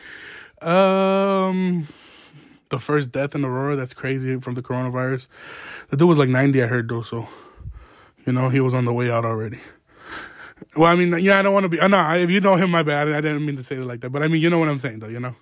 um, 0.61 1.89
the 2.69 2.79
first 2.79 3.11
death 3.11 3.35
in 3.35 3.45
Aurora. 3.45 3.77
That's 3.77 3.95
crazy 3.95 4.39
from 4.41 4.55
the 4.55 4.63
coronavirus. 4.63 5.29
The 5.89 5.97
dude 5.97 6.09
was 6.09 6.19
like 6.19 6.29
90, 6.29 6.63
I 6.63 6.67
heard 6.67 6.89
though. 6.89 7.03
So, 7.03 7.29
you 8.29 8.33
know, 8.35 8.51
he 8.51 8.61
was 8.61 8.75
on 8.75 8.85
the 8.85 8.93
way 8.93 9.11
out 9.11 9.25
already. 9.25 9.59
Well, 10.77 10.93
I 10.93 10.97
mean, 10.97 11.19
yeah, 11.19 11.39
I 11.39 11.43
don't 11.43 11.55
want 11.55 11.65
to 11.65 11.71
be. 11.71 11.81
Uh, 11.81 11.89
no, 11.89 12.11
if 12.13 12.29
you 12.29 12.43
know 12.43 12.57
him, 12.57 12.71
my 12.71 12.83
bad. 12.83 13.09
I 13.09 13.23
didn't 13.23 13.47
mean 13.47 13.57
to 13.57 13.63
say 13.63 13.77
it 13.77 13.85
like 13.85 14.01
that, 14.03 14.11
but 14.11 14.23
I 14.23 14.29
mean, 14.29 14.43
you 14.43 14.51
know 14.51 14.59
what 14.59 14.69
I'm 14.69 14.79
saying, 14.79 14.99
though. 14.99 15.09
You 15.09 15.19
know. 15.19 15.35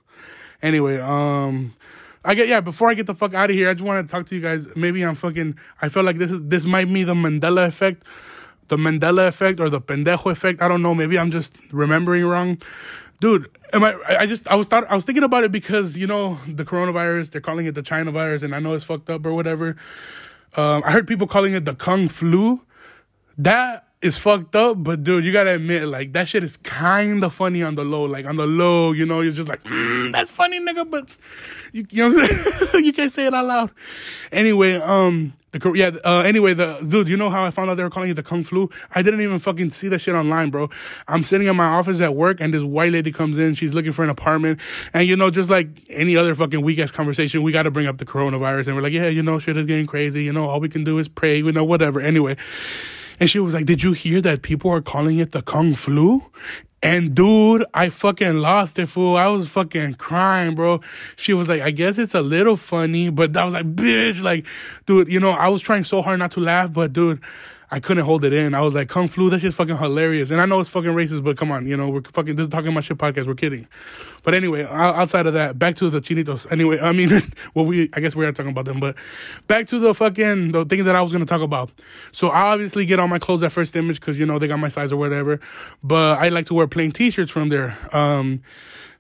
Anyway, 0.63 0.99
um, 0.99 1.75
I 2.25 2.35
get 2.35 2.47
yeah. 2.47 2.61
Before 2.61 2.89
I 2.89 2.95
get 2.95 3.07
the 3.07 3.15
fuck 3.15 3.35
out 3.35 3.51
of 3.51 3.57
here, 3.57 3.69
I 3.69 3.75
just 3.75 3.85
want 3.85 4.07
to 4.07 4.13
talk 4.13 4.27
to 4.27 4.37
you 4.37 4.41
guys. 4.41 4.77
Maybe 4.77 5.03
I'm 5.03 5.17
fucking. 5.17 5.59
I 5.83 5.89
feel 5.89 6.05
like 6.05 6.19
this 6.19 6.31
is 6.31 6.45
this 6.45 6.65
might 6.65 6.93
be 6.93 7.03
the 7.03 7.15
Mandela 7.15 7.67
effect, 7.67 8.05
the 8.69 8.77
Mandela 8.77 9.27
effect, 9.27 9.59
or 9.59 9.69
the 9.69 9.81
pendejo 9.81 10.31
effect. 10.31 10.63
I 10.63 10.69
don't 10.69 10.83
know. 10.83 10.95
Maybe 10.95 11.19
I'm 11.19 11.33
just 11.33 11.59
remembering 11.73 12.25
wrong. 12.25 12.59
Dude, 13.21 13.49
am 13.73 13.83
I? 13.83 13.97
I 14.09 14.27
just 14.27 14.47
I 14.47 14.55
was 14.55 14.69
thought 14.69 14.89
I 14.89 14.95
was 14.95 15.05
thinking 15.05 15.25
about 15.25 15.43
it 15.43 15.51
because 15.51 15.99
you 15.99 16.07
know 16.07 16.39
the 16.47 16.65
coronavirus. 16.65 17.33
They're 17.33 17.41
calling 17.41 17.67
it 17.67 17.75
the 17.75 17.83
China 17.83 18.13
virus, 18.13 18.45
and 18.45 18.55
I 18.55 18.61
know 18.61 18.75
it's 18.75 18.85
fucked 18.85 19.11
up 19.11 19.27
or 19.27 19.35
whatever. 19.35 19.77
Um, 20.57 20.83
I 20.87 20.93
heard 20.93 21.07
people 21.07 21.27
calling 21.27 21.53
it 21.53 21.65
the 21.65 21.75
Kung 21.75 22.09
flu. 22.09 22.63
That 23.39 23.87
is 24.03 24.19
fucked 24.19 24.55
up, 24.55 24.83
but 24.83 25.03
dude, 25.03 25.25
you 25.25 25.33
gotta 25.33 25.55
admit, 25.55 25.85
like 25.89 26.13
that 26.13 26.29
shit 26.29 26.45
is 26.45 26.57
kind 26.57 27.23
of 27.25 27.33
funny 27.33 27.63
on 27.63 27.75
the 27.75 27.85
low. 27.85 28.05
Like 28.05 28.27
on 28.27 28.37
the 28.37 28.47
low, 28.47 28.93
you 28.93 29.07
know, 29.07 29.21
you're 29.21 29.33
just 29.33 29.49
like, 29.49 29.65
mm, 29.65 30.13
that's 30.13 30.31
funny, 30.31 30.61
nigga, 30.61 30.89
but 30.89 31.09
you, 31.73 31.87
you 31.91 32.09
know, 32.09 32.15
what 32.17 32.31
I'm 32.31 32.37
saying? 32.69 32.85
you 32.85 32.93
can't 32.93 33.13
say 33.13 33.27
it 33.27 33.35
out 33.35 33.47
loud. 33.47 33.71
Anyway, 34.33 34.75
um, 34.77 35.33
the 35.53 35.73
yeah, 35.73 35.91
uh, 36.05 36.21
anyway, 36.21 36.55
the 36.55 36.79
dude, 36.89 37.09
you 37.09 37.17
know 37.17 37.31
how 37.31 37.45
I 37.45 37.51
found 37.51 37.71
out 37.71 37.77
they 37.77 37.83
were 37.83 37.91
calling 37.91 38.11
it 38.11 38.15
the 38.15 38.23
kung 38.23 38.43
flu? 38.43 38.71
I 38.95 39.03
didn't 39.03 39.21
even 39.21 39.39
fucking 39.39 39.71
see 39.71 39.89
that 39.89 40.01
shit 40.01 40.15
online, 40.15 40.51
bro. 40.51 40.71
I'm 41.09 41.23
sitting 41.23 41.47
in 41.47 41.57
my 41.57 41.67
office 41.67 42.01
at 42.01 42.15
work, 42.15 42.41
and 42.41 42.53
this 42.53 42.63
white 42.63 42.93
lady 42.93 43.13
comes 43.13 43.39
in. 43.39 43.55
She's 43.55 43.75
looking 43.75 43.93
for 43.93 44.05
an 44.05 44.11
apartment, 44.11 44.61
and 44.93 45.07
you 45.07 45.17
know, 45.17 45.31
just 45.31 45.51
like 45.51 45.69
any 45.89 46.17
other 46.17 46.35
fucking 46.35 46.61
weak 46.61 46.79
ass 46.79 46.91
conversation, 46.91 47.43
we 47.43 47.53
got 47.53 47.63
to 47.63 47.71
bring 47.71 47.87
up 47.87 47.99
the 47.99 48.07
coronavirus, 48.07 48.69
and 48.69 48.77
we're 48.77 48.83
like, 48.83 48.93
yeah, 48.93 49.09
you 49.09 49.23
know, 49.23 49.39
shit 49.39 49.57
is 49.57 49.67
getting 49.67 49.87
crazy. 49.87 50.25
You 50.25 50.33
know, 50.33 50.49
all 50.49 50.61
we 50.61 50.69
can 50.69 50.85
do 50.85 50.99
is 50.99 51.09
pray. 51.09 51.39
You 51.39 51.53
know, 51.53 51.65
whatever. 51.65 52.01
Anyway. 52.01 52.37
And 53.19 53.31
she 53.31 53.39
was 53.39 53.55
like, 53.55 53.67
Did 53.67 53.83
you 53.83 53.93
hear 53.93 54.21
that 54.23 54.43
people 54.43 54.71
are 54.71 54.83
calling 54.83 55.19
it 55.19 55.33
the 55.33 55.43
Kung 55.43 55.75
Flu? 55.75 56.23
And 56.83 57.15
dude, 57.15 57.65
I 57.75 57.89
fucking 57.89 58.37
lost 58.37 58.79
it, 58.79 58.87
fool. 58.87 59.17
I 59.17 59.29
was 59.29 59.49
fucking 59.49 59.95
crying, 59.95 60.55
bro. 60.55 60.81
She 61.17 61.33
was 61.33 61.49
like, 61.49 61.63
I 61.63 61.71
guess 61.71 61.99
it's 61.99 62.15
a 62.15 62.21
little 62.21 62.57
funny, 62.57 63.11
but 63.11 63.37
I 63.37 63.45
was 63.45 63.55
like, 63.55 63.75
bitch, 63.75 64.23
like, 64.23 64.47
dude, 64.85 65.09
you 65.09 65.19
know, 65.19 65.31
I 65.31 65.49
was 65.49 65.63
trying 65.63 65.85
so 65.85 66.03
hard 66.03 66.19
not 66.19 66.33
to 66.33 66.41
laugh, 66.41 66.73
but 66.73 66.93
dude, 66.93 67.21
I 67.71 67.81
couldn't 67.81 68.05
hold 68.05 68.25
it 68.25 68.33
in. 68.33 68.55
I 68.55 68.61
was 68.61 68.75
like, 68.75 68.89
Kung 68.89 69.09
Flu, 69.09 69.29
that 69.31 69.41
shit's 69.41 69.57
fucking 69.57 69.77
hilarious. 69.77 70.31
And 70.31 70.41
I 70.41 70.47
know 70.47 70.61
it's 70.61 70.71
fucking 70.71 70.91
racist, 70.91 71.25
but 71.25 71.37
come 71.37 71.51
on, 71.51 71.67
you 71.67 71.77
know, 71.77 71.89
we're 71.89 72.03
fucking, 72.03 72.37
this 72.37 72.45
is 72.45 72.49
Talking 72.49 72.71
about 72.71 72.85
Shit 72.85 72.97
podcast. 72.97 73.27
We're 73.27 73.35
kidding. 73.35 73.67
But 74.23 74.35
anyway, 74.35 74.65
outside 74.65 75.27
of 75.27 75.35
that, 75.35 75.59
back 75.59 75.75
to 75.77 75.91
the 75.91 76.01
chinitos. 76.01 76.51
Anyway, 76.51 76.79
I 76.79 76.93
mean, 76.93 77.11
well, 77.55 77.65
we, 77.65 77.91
I 77.93 78.01
guess 78.01 78.15
we 78.15 78.25
are 78.25 78.33
talking 78.33 78.53
about 78.53 78.67
them, 78.67 78.79
but 78.79 78.95
back 79.49 79.67
to 79.69 79.79
the 79.81 79.95
fucking, 79.95 80.53
the 80.53 80.65
thing 80.65 80.85
that 80.85 80.95
I 80.95 81.01
was 81.01 81.11
to 81.13 81.25
talk 81.25 81.43
about. 81.43 81.71
So 82.13 82.29
I 82.29 82.53
obviously 82.53 82.87
get 82.87 83.01
all 83.01 83.09
my 83.09 83.19
clothes 83.19 83.43
at 83.43 83.51
first 83.51 83.75
image 83.75 83.99
because, 84.01 84.19
you 84.19 84.27
know, 84.27 84.39
they 84.39 84.47
got 84.47 84.59
my 84.59 84.69
size 84.69 84.93
or 84.93 84.97
whatever. 84.97 85.41
But 85.83 86.19
I 86.19 86.29
like 86.29 86.47
to 86.47 86.55
wear 86.55 86.69
plain 86.69 86.93
t 86.93 87.11
shirts 87.11 87.33
from 87.33 87.49
there. 87.49 87.77
Um, 87.93 88.43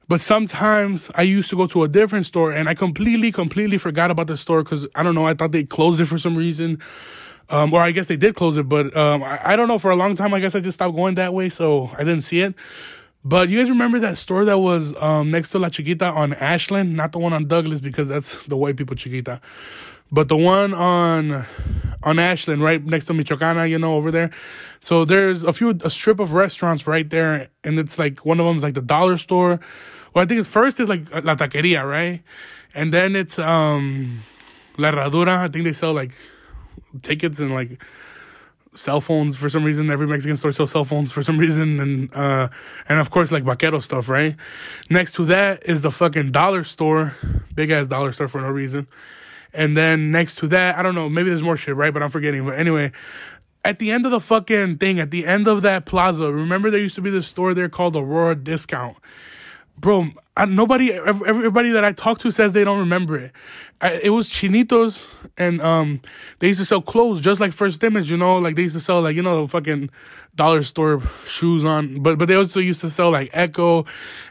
but 0.08 0.20
sometimes 0.20 1.10
I 1.14 1.22
used 1.22 1.50
to 1.50 1.56
go 1.56 1.66
to 1.66 1.82
a 1.82 1.88
different 1.88 2.26
store 2.26 2.52
and 2.52 2.68
I 2.68 2.74
completely, 2.74 3.32
completely 3.32 3.78
forgot 3.78 4.10
about 4.10 4.28
the 4.28 4.36
store 4.36 4.62
because 4.62 4.88
I 4.94 5.02
don't 5.02 5.14
know, 5.14 5.26
I 5.26 5.34
thought 5.34 5.52
they 5.52 5.64
closed 5.64 6.00
it 6.00 6.06
for 6.06 6.18
some 6.18 6.36
reason. 6.36 6.80
Um, 7.48 7.72
or 7.72 7.80
I 7.80 7.92
guess 7.92 8.08
they 8.08 8.16
did 8.16 8.34
close 8.34 8.56
it, 8.56 8.68
but 8.68 8.96
um, 8.96 9.22
I, 9.22 9.52
I, 9.52 9.56
don't 9.56 9.68
know. 9.68 9.78
For 9.78 9.92
a 9.92 9.96
long 9.96 10.16
time, 10.16 10.34
I 10.34 10.40
guess 10.40 10.56
I 10.56 10.60
just 10.60 10.78
stopped 10.78 10.96
going 10.96 11.14
that 11.14 11.32
way, 11.32 11.48
so 11.48 11.90
I 11.94 11.98
didn't 11.98 12.22
see 12.22 12.40
it. 12.40 12.54
But 13.24 13.48
you 13.48 13.58
guys 13.58 13.70
remember 13.70 13.98
that 14.00 14.18
store 14.18 14.44
that 14.44 14.58
was 14.58 14.94
um, 15.02 15.30
next 15.30 15.50
to 15.50 15.58
La 15.58 15.68
Chiquita 15.68 16.06
on 16.06 16.32
Ashland? 16.34 16.96
Not 16.96 17.12
the 17.12 17.18
one 17.18 17.32
on 17.32 17.46
Douglas 17.46 17.80
because 17.80 18.08
that's 18.08 18.44
the 18.46 18.56
white 18.56 18.76
people 18.76 18.94
Chiquita, 18.94 19.40
but 20.12 20.28
the 20.28 20.36
one 20.36 20.72
on 20.74 21.44
on 22.02 22.18
Ashland, 22.20 22.62
right 22.62 22.84
next 22.84 23.06
to 23.06 23.12
Michoacana, 23.12 23.68
you 23.68 23.78
know, 23.78 23.96
over 23.96 24.10
there. 24.10 24.30
So 24.80 25.04
there's 25.04 25.42
a 25.42 25.52
few 25.52 25.70
a 25.82 25.90
strip 25.90 26.20
of 26.20 26.34
restaurants 26.34 26.86
right 26.86 27.08
there, 27.10 27.48
and 27.64 27.78
it's 27.78 27.98
like 27.98 28.24
one 28.24 28.38
of 28.38 28.46
them 28.46 28.56
is 28.56 28.62
like 28.62 28.74
the 28.74 28.82
dollar 28.82 29.18
store. 29.18 29.60
Well, 30.14 30.22
I 30.24 30.26
think 30.26 30.38
it's 30.38 30.48
first 30.48 30.78
is 30.78 30.88
like 30.88 31.10
La 31.24 31.34
Taqueria, 31.34 31.84
right? 31.84 32.22
And 32.74 32.92
then 32.92 33.16
it's 33.16 33.38
um 33.38 34.22
La 34.78 34.92
Herradura. 34.92 35.38
I 35.38 35.48
think 35.48 35.64
they 35.64 35.72
sell 35.72 35.92
like 35.92 36.12
tickets 37.02 37.38
and 37.38 37.52
like 37.52 37.82
cell 38.74 39.00
phones 39.00 39.36
for 39.36 39.48
some 39.48 39.64
reason. 39.64 39.90
Every 39.90 40.06
Mexican 40.06 40.36
store 40.36 40.52
sells 40.52 40.70
cell 40.70 40.84
phones 40.84 41.12
for 41.12 41.22
some 41.22 41.38
reason, 41.38 41.80
and 41.80 42.14
uh, 42.14 42.48
and 42.88 42.98
of 42.98 43.10
course 43.10 43.32
like 43.32 43.44
vaquero 43.44 43.80
stuff, 43.80 44.08
right? 44.08 44.36
Next 44.90 45.14
to 45.16 45.24
that 45.26 45.66
is 45.68 45.82
the 45.82 45.90
fucking 45.90 46.32
dollar 46.32 46.64
store, 46.64 47.16
big 47.54 47.70
ass 47.70 47.86
dollar 47.86 48.12
store 48.12 48.28
for 48.28 48.40
no 48.40 48.48
reason. 48.48 48.86
And 49.52 49.76
then 49.76 50.10
next 50.10 50.36
to 50.36 50.48
that, 50.48 50.76
I 50.76 50.82
don't 50.82 50.94
know, 50.94 51.08
maybe 51.08 51.30
there's 51.30 51.42
more 51.42 51.56
shit, 51.56 51.76
right? 51.76 51.92
But 51.92 52.02
I'm 52.02 52.10
forgetting. 52.10 52.44
But 52.44 52.58
anyway, 52.58 52.92
at 53.64 53.78
the 53.78 53.90
end 53.90 54.04
of 54.04 54.12
the 54.12 54.20
fucking 54.20 54.78
thing, 54.78 55.00
at 55.00 55.10
the 55.10 55.26
end 55.26 55.48
of 55.48 55.62
that 55.62 55.86
plaza, 55.86 56.30
remember 56.30 56.70
there 56.70 56.80
used 56.80 56.94
to 56.96 57.00
be 57.00 57.10
this 57.10 57.26
store 57.26 57.54
there 57.54 57.68
called 57.68 57.96
Aurora 57.96 58.34
Discount, 58.34 58.96
bro. 59.78 60.08
I, 60.36 60.44
nobody, 60.44 60.92
everybody 60.92 61.70
that 61.70 61.84
I 61.84 61.92
talk 61.92 62.18
to 62.20 62.30
says 62.30 62.52
they 62.52 62.64
don't 62.64 62.80
remember 62.80 63.16
it. 63.16 63.32
I, 63.80 64.00
it 64.04 64.10
was 64.10 64.28
Chinitos, 64.30 65.10
and 65.36 65.60
um, 65.60 66.00
they 66.38 66.48
used 66.48 66.60
to 66.60 66.64
sell 66.64 66.80
clothes 66.80 67.20
just 67.20 67.40
like 67.40 67.52
First 67.52 67.82
Image, 67.84 68.10
you 68.10 68.16
know, 68.16 68.38
like 68.38 68.56
they 68.56 68.62
used 68.62 68.74
to 68.74 68.80
sell 68.80 69.02
like 69.02 69.16
you 69.16 69.22
know 69.22 69.42
the 69.42 69.48
fucking 69.48 69.90
dollar 70.34 70.62
store 70.62 71.02
shoes 71.26 71.64
on, 71.64 72.02
but 72.02 72.18
but 72.18 72.28
they 72.28 72.34
also 72.34 72.60
used 72.60 72.80
to 72.82 72.90
sell 72.90 73.10
like 73.10 73.30
Ecko. 73.32 73.84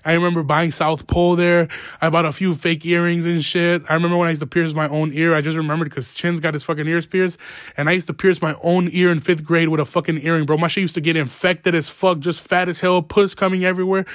I 0.03 0.13
remember 0.13 0.41
buying 0.41 0.71
South 0.71 1.05
Pole 1.07 1.35
there. 1.35 1.67
I 2.01 2.09
bought 2.09 2.25
a 2.25 2.31
few 2.31 2.55
fake 2.55 2.85
earrings 2.85 3.25
and 3.25 3.43
shit. 3.43 3.83
I 3.89 3.95
remember 3.95 4.17
when 4.17 4.27
I 4.27 4.31
used 4.31 4.41
to 4.41 4.47
pierce 4.47 4.73
my 4.73 4.87
own 4.87 5.11
ear. 5.13 5.35
I 5.35 5.41
just 5.41 5.57
remembered 5.57 5.89
because 5.89 6.13
Chin's 6.13 6.39
got 6.39 6.53
his 6.53 6.63
fucking 6.63 6.87
ears 6.87 7.05
pierced, 7.05 7.37
and 7.77 7.87
I 7.89 7.91
used 7.91 8.07
to 8.07 8.13
pierce 8.13 8.41
my 8.41 8.55
own 8.63 8.89
ear 8.93 9.11
in 9.11 9.19
fifth 9.19 9.43
grade 9.43 9.69
with 9.69 9.79
a 9.79 9.85
fucking 9.85 10.23
earring, 10.25 10.45
bro. 10.45 10.57
My 10.57 10.67
shit 10.67 10.81
used 10.81 10.95
to 10.95 11.01
get 11.01 11.17
infected 11.17 11.75
as 11.75 11.87
fuck, 11.89 12.19
just 12.19 12.41
fat 12.41 12.67
as 12.67 12.79
hell, 12.79 13.01
puss 13.01 13.35
coming 13.35 13.63
everywhere, 13.63 14.05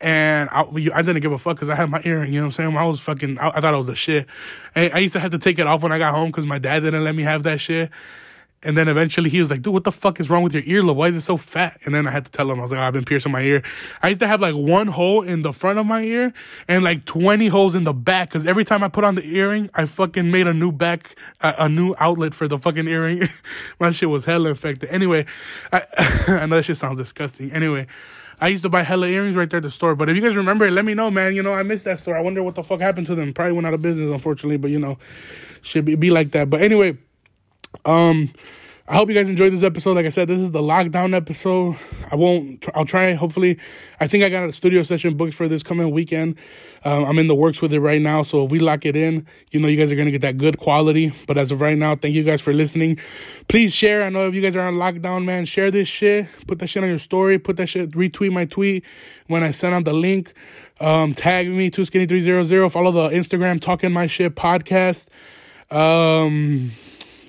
and 0.00 0.48
I, 0.50 0.62
I 0.94 1.02
didn't 1.02 1.20
give 1.20 1.31
a 1.32 1.38
fuck 1.38 1.56
because 1.56 1.68
I 1.68 1.74
had 1.74 1.90
my 1.90 2.02
earring. 2.04 2.32
You 2.32 2.40
know 2.40 2.46
what 2.46 2.58
I'm 2.58 2.72
saying? 2.72 2.76
I 2.76 2.84
was 2.84 3.00
fucking. 3.00 3.38
I, 3.38 3.48
I 3.48 3.60
thought 3.60 3.74
I 3.74 3.76
was 3.76 3.86
the 3.86 3.96
shit. 3.96 4.26
And 4.74 4.92
I 4.92 4.98
used 4.98 5.14
to 5.14 5.20
have 5.20 5.30
to 5.32 5.38
take 5.38 5.58
it 5.58 5.66
off 5.66 5.82
when 5.82 5.92
I 5.92 5.98
got 5.98 6.14
home 6.14 6.28
because 6.28 6.46
my 6.46 6.58
dad 6.58 6.80
didn't 6.80 7.04
let 7.04 7.14
me 7.14 7.22
have 7.22 7.42
that 7.44 7.60
shit. 7.60 7.90
And 8.64 8.78
then 8.78 8.86
eventually 8.86 9.28
he 9.28 9.40
was 9.40 9.50
like, 9.50 9.62
dude, 9.62 9.72
what 9.72 9.82
the 9.82 9.90
fuck 9.90 10.20
is 10.20 10.30
wrong 10.30 10.44
with 10.44 10.54
your 10.54 10.62
earlobe? 10.62 10.94
Why 10.94 11.08
is 11.08 11.16
it 11.16 11.22
so 11.22 11.36
fat? 11.36 11.80
And 11.84 11.92
then 11.92 12.06
I 12.06 12.12
had 12.12 12.24
to 12.26 12.30
tell 12.30 12.48
him, 12.48 12.60
I 12.60 12.62
was 12.62 12.70
like, 12.70 12.78
oh, 12.78 12.84
I've 12.84 12.92
been 12.92 13.04
piercing 13.04 13.32
my 13.32 13.42
ear. 13.42 13.62
I 14.02 14.08
used 14.08 14.20
to 14.20 14.28
have 14.28 14.40
like 14.40 14.54
one 14.54 14.86
hole 14.86 15.22
in 15.22 15.42
the 15.42 15.52
front 15.52 15.80
of 15.80 15.86
my 15.86 16.02
ear 16.02 16.32
and 16.68 16.84
like 16.84 17.04
20 17.04 17.48
holes 17.48 17.74
in 17.74 17.82
the 17.82 17.92
back. 17.92 18.30
Cause 18.30 18.46
every 18.46 18.64
time 18.64 18.84
I 18.84 18.88
put 18.88 19.02
on 19.02 19.16
the 19.16 19.26
earring, 19.36 19.68
I 19.74 19.86
fucking 19.86 20.30
made 20.30 20.46
a 20.46 20.54
new 20.54 20.70
back, 20.70 21.16
a, 21.40 21.54
a 21.60 21.68
new 21.68 21.94
outlet 21.98 22.34
for 22.34 22.46
the 22.46 22.58
fucking 22.58 22.86
earring. 22.86 23.22
my 23.80 23.90
shit 23.90 24.08
was 24.08 24.24
hella 24.26 24.50
infected. 24.50 24.90
Anyway, 24.90 25.26
I, 25.72 25.82
I 26.28 26.46
know 26.46 26.56
that 26.56 26.64
shit 26.64 26.76
sounds 26.76 26.98
disgusting. 26.98 27.50
Anyway, 27.50 27.88
I 28.42 28.48
used 28.48 28.64
to 28.64 28.68
buy 28.68 28.82
hella 28.82 29.06
earrings 29.06 29.36
right 29.36 29.48
there 29.48 29.58
at 29.58 29.62
the 29.62 29.70
store. 29.70 29.94
But 29.94 30.08
if 30.08 30.16
you 30.16 30.20
guys 30.20 30.34
remember 30.34 30.66
it, 30.66 30.72
let 30.72 30.84
me 30.84 30.94
know, 30.94 31.12
man. 31.12 31.36
You 31.36 31.44
know, 31.44 31.52
I 31.52 31.62
missed 31.62 31.84
that 31.84 32.00
store. 32.00 32.16
I 32.16 32.20
wonder 32.20 32.42
what 32.42 32.56
the 32.56 32.64
fuck 32.64 32.80
happened 32.80 33.06
to 33.06 33.14
them. 33.14 33.32
Probably 33.32 33.52
went 33.52 33.68
out 33.68 33.72
of 33.72 33.82
business, 33.82 34.10
unfortunately. 34.10 34.56
But 34.56 34.72
you 34.72 34.80
know, 34.80 34.98
should 35.60 35.84
be, 35.84 35.94
be 35.94 36.10
like 36.10 36.32
that. 36.32 36.50
But 36.50 36.60
anyway, 36.60 36.98
um, 37.84 38.32
I 38.92 38.96
hope 38.96 39.08
you 39.08 39.14
guys 39.14 39.30
enjoyed 39.30 39.54
this 39.54 39.62
episode. 39.62 39.94
Like 39.94 40.04
I 40.04 40.10
said, 40.10 40.28
this 40.28 40.38
is 40.38 40.50
the 40.50 40.60
lockdown 40.60 41.16
episode. 41.16 41.78
I 42.10 42.14
won't. 42.14 42.62
I'll 42.74 42.84
try. 42.84 43.14
Hopefully, 43.14 43.58
I 43.98 44.06
think 44.06 44.22
I 44.22 44.28
got 44.28 44.46
a 44.46 44.52
studio 44.52 44.82
session 44.82 45.16
booked 45.16 45.32
for 45.32 45.48
this 45.48 45.62
coming 45.62 45.90
weekend. 45.92 46.36
Um, 46.84 47.06
I'm 47.06 47.18
in 47.18 47.26
the 47.26 47.34
works 47.34 47.62
with 47.62 47.72
it 47.72 47.80
right 47.80 48.02
now. 48.02 48.22
So 48.22 48.44
if 48.44 48.50
we 48.50 48.58
lock 48.58 48.84
it 48.84 48.94
in, 48.94 49.26
you 49.50 49.60
know, 49.60 49.68
you 49.68 49.78
guys 49.78 49.90
are 49.90 49.96
gonna 49.96 50.10
get 50.10 50.20
that 50.20 50.36
good 50.36 50.58
quality. 50.58 51.10
But 51.26 51.38
as 51.38 51.50
of 51.50 51.62
right 51.62 51.78
now, 51.78 51.96
thank 51.96 52.14
you 52.14 52.22
guys 52.22 52.42
for 52.42 52.52
listening. 52.52 52.98
Please 53.48 53.74
share. 53.74 54.02
I 54.02 54.10
know 54.10 54.28
if 54.28 54.34
you 54.34 54.42
guys 54.42 54.54
are 54.56 54.60
on 54.60 54.74
lockdown, 54.74 55.24
man, 55.24 55.46
share 55.46 55.70
this 55.70 55.88
shit. 55.88 56.26
Put 56.46 56.58
that 56.58 56.66
shit 56.66 56.82
on 56.82 56.90
your 56.90 56.98
story. 56.98 57.38
Put 57.38 57.56
that 57.56 57.68
shit. 57.68 57.92
Retweet 57.92 58.30
my 58.30 58.44
tweet 58.44 58.84
when 59.26 59.42
I 59.42 59.52
send 59.52 59.74
out 59.74 59.86
the 59.86 59.94
link. 59.94 60.34
Um, 60.80 61.14
tag 61.14 61.48
me 61.48 61.70
too 61.70 61.86
skinny 61.86 62.04
three 62.04 62.20
zero 62.20 62.42
zero. 62.44 62.68
Follow 62.68 62.90
the 62.90 63.08
Instagram 63.08 63.58
talking 63.58 63.90
my 63.90 64.06
shit 64.06 64.34
podcast. 64.34 65.06
Um 65.70 66.72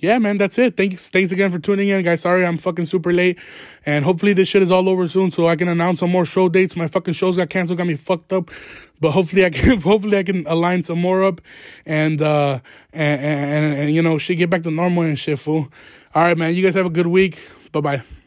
yeah, 0.04 0.20
man, 0.20 0.38
that's 0.38 0.58
it. 0.58 0.76
Thanks, 0.76 1.10
thanks 1.10 1.32
again 1.32 1.50
for 1.50 1.60
tuning 1.60 1.88
in, 1.88 2.04
guys. 2.04 2.20
Sorry 2.20 2.46
I'm 2.46 2.58
fucking 2.58 2.88
super 2.88 3.14
late, 3.14 3.40
and 3.86 4.04
hopefully 4.04 4.34
this 4.34 4.50
shit 4.50 4.62
is 4.62 4.70
all 4.70 4.90
over 4.90 5.08
soon, 5.08 5.32
so 5.32 5.48
I 5.48 5.56
can 5.56 5.70
announce 5.70 6.02
some 6.02 6.12
more 6.12 6.26
show 6.26 6.50
dates. 6.50 6.76
My 6.76 6.90
fucking 6.90 7.14
shows 7.14 7.38
got 7.38 7.50
canceled, 7.50 7.78
got 7.78 7.88
me 7.88 7.96
fucked 7.96 8.34
up, 8.34 8.52
but 9.00 9.12
hopefully 9.12 9.46
I 9.46 9.50
can, 9.50 9.80
hopefully 9.82 10.18
I 10.18 10.24
can 10.24 10.46
align 10.46 10.84
some 10.84 11.00
more 11.00 11.24
up, 11.24 11.40
and 11.86 12.22
uh, 12.22 12.60
and 12.92 13.22
and, 13.22 13.80
and, 13.80 13.96
you 13.96 14.02
know, 14.02 14.18
shit 14.18 14.38
get 14.38 14.50
back 14.50 14.64
to 14.64 14.72
normal 14.72 15.04
and 15.04 15.18
shit, 15.18 15.40
fool. 15.40 15.70
All 16.14 16.24
right, 16.24 16.38
man. 16.38 16.54
You 16.54 16.62
guys 16.62 16.76
have 16.76 16.86
a 16.86 16.92
good 16.92 17.08
week. 17.08 17.40
Bye 17.72 17.80
bye. 17.80 18.23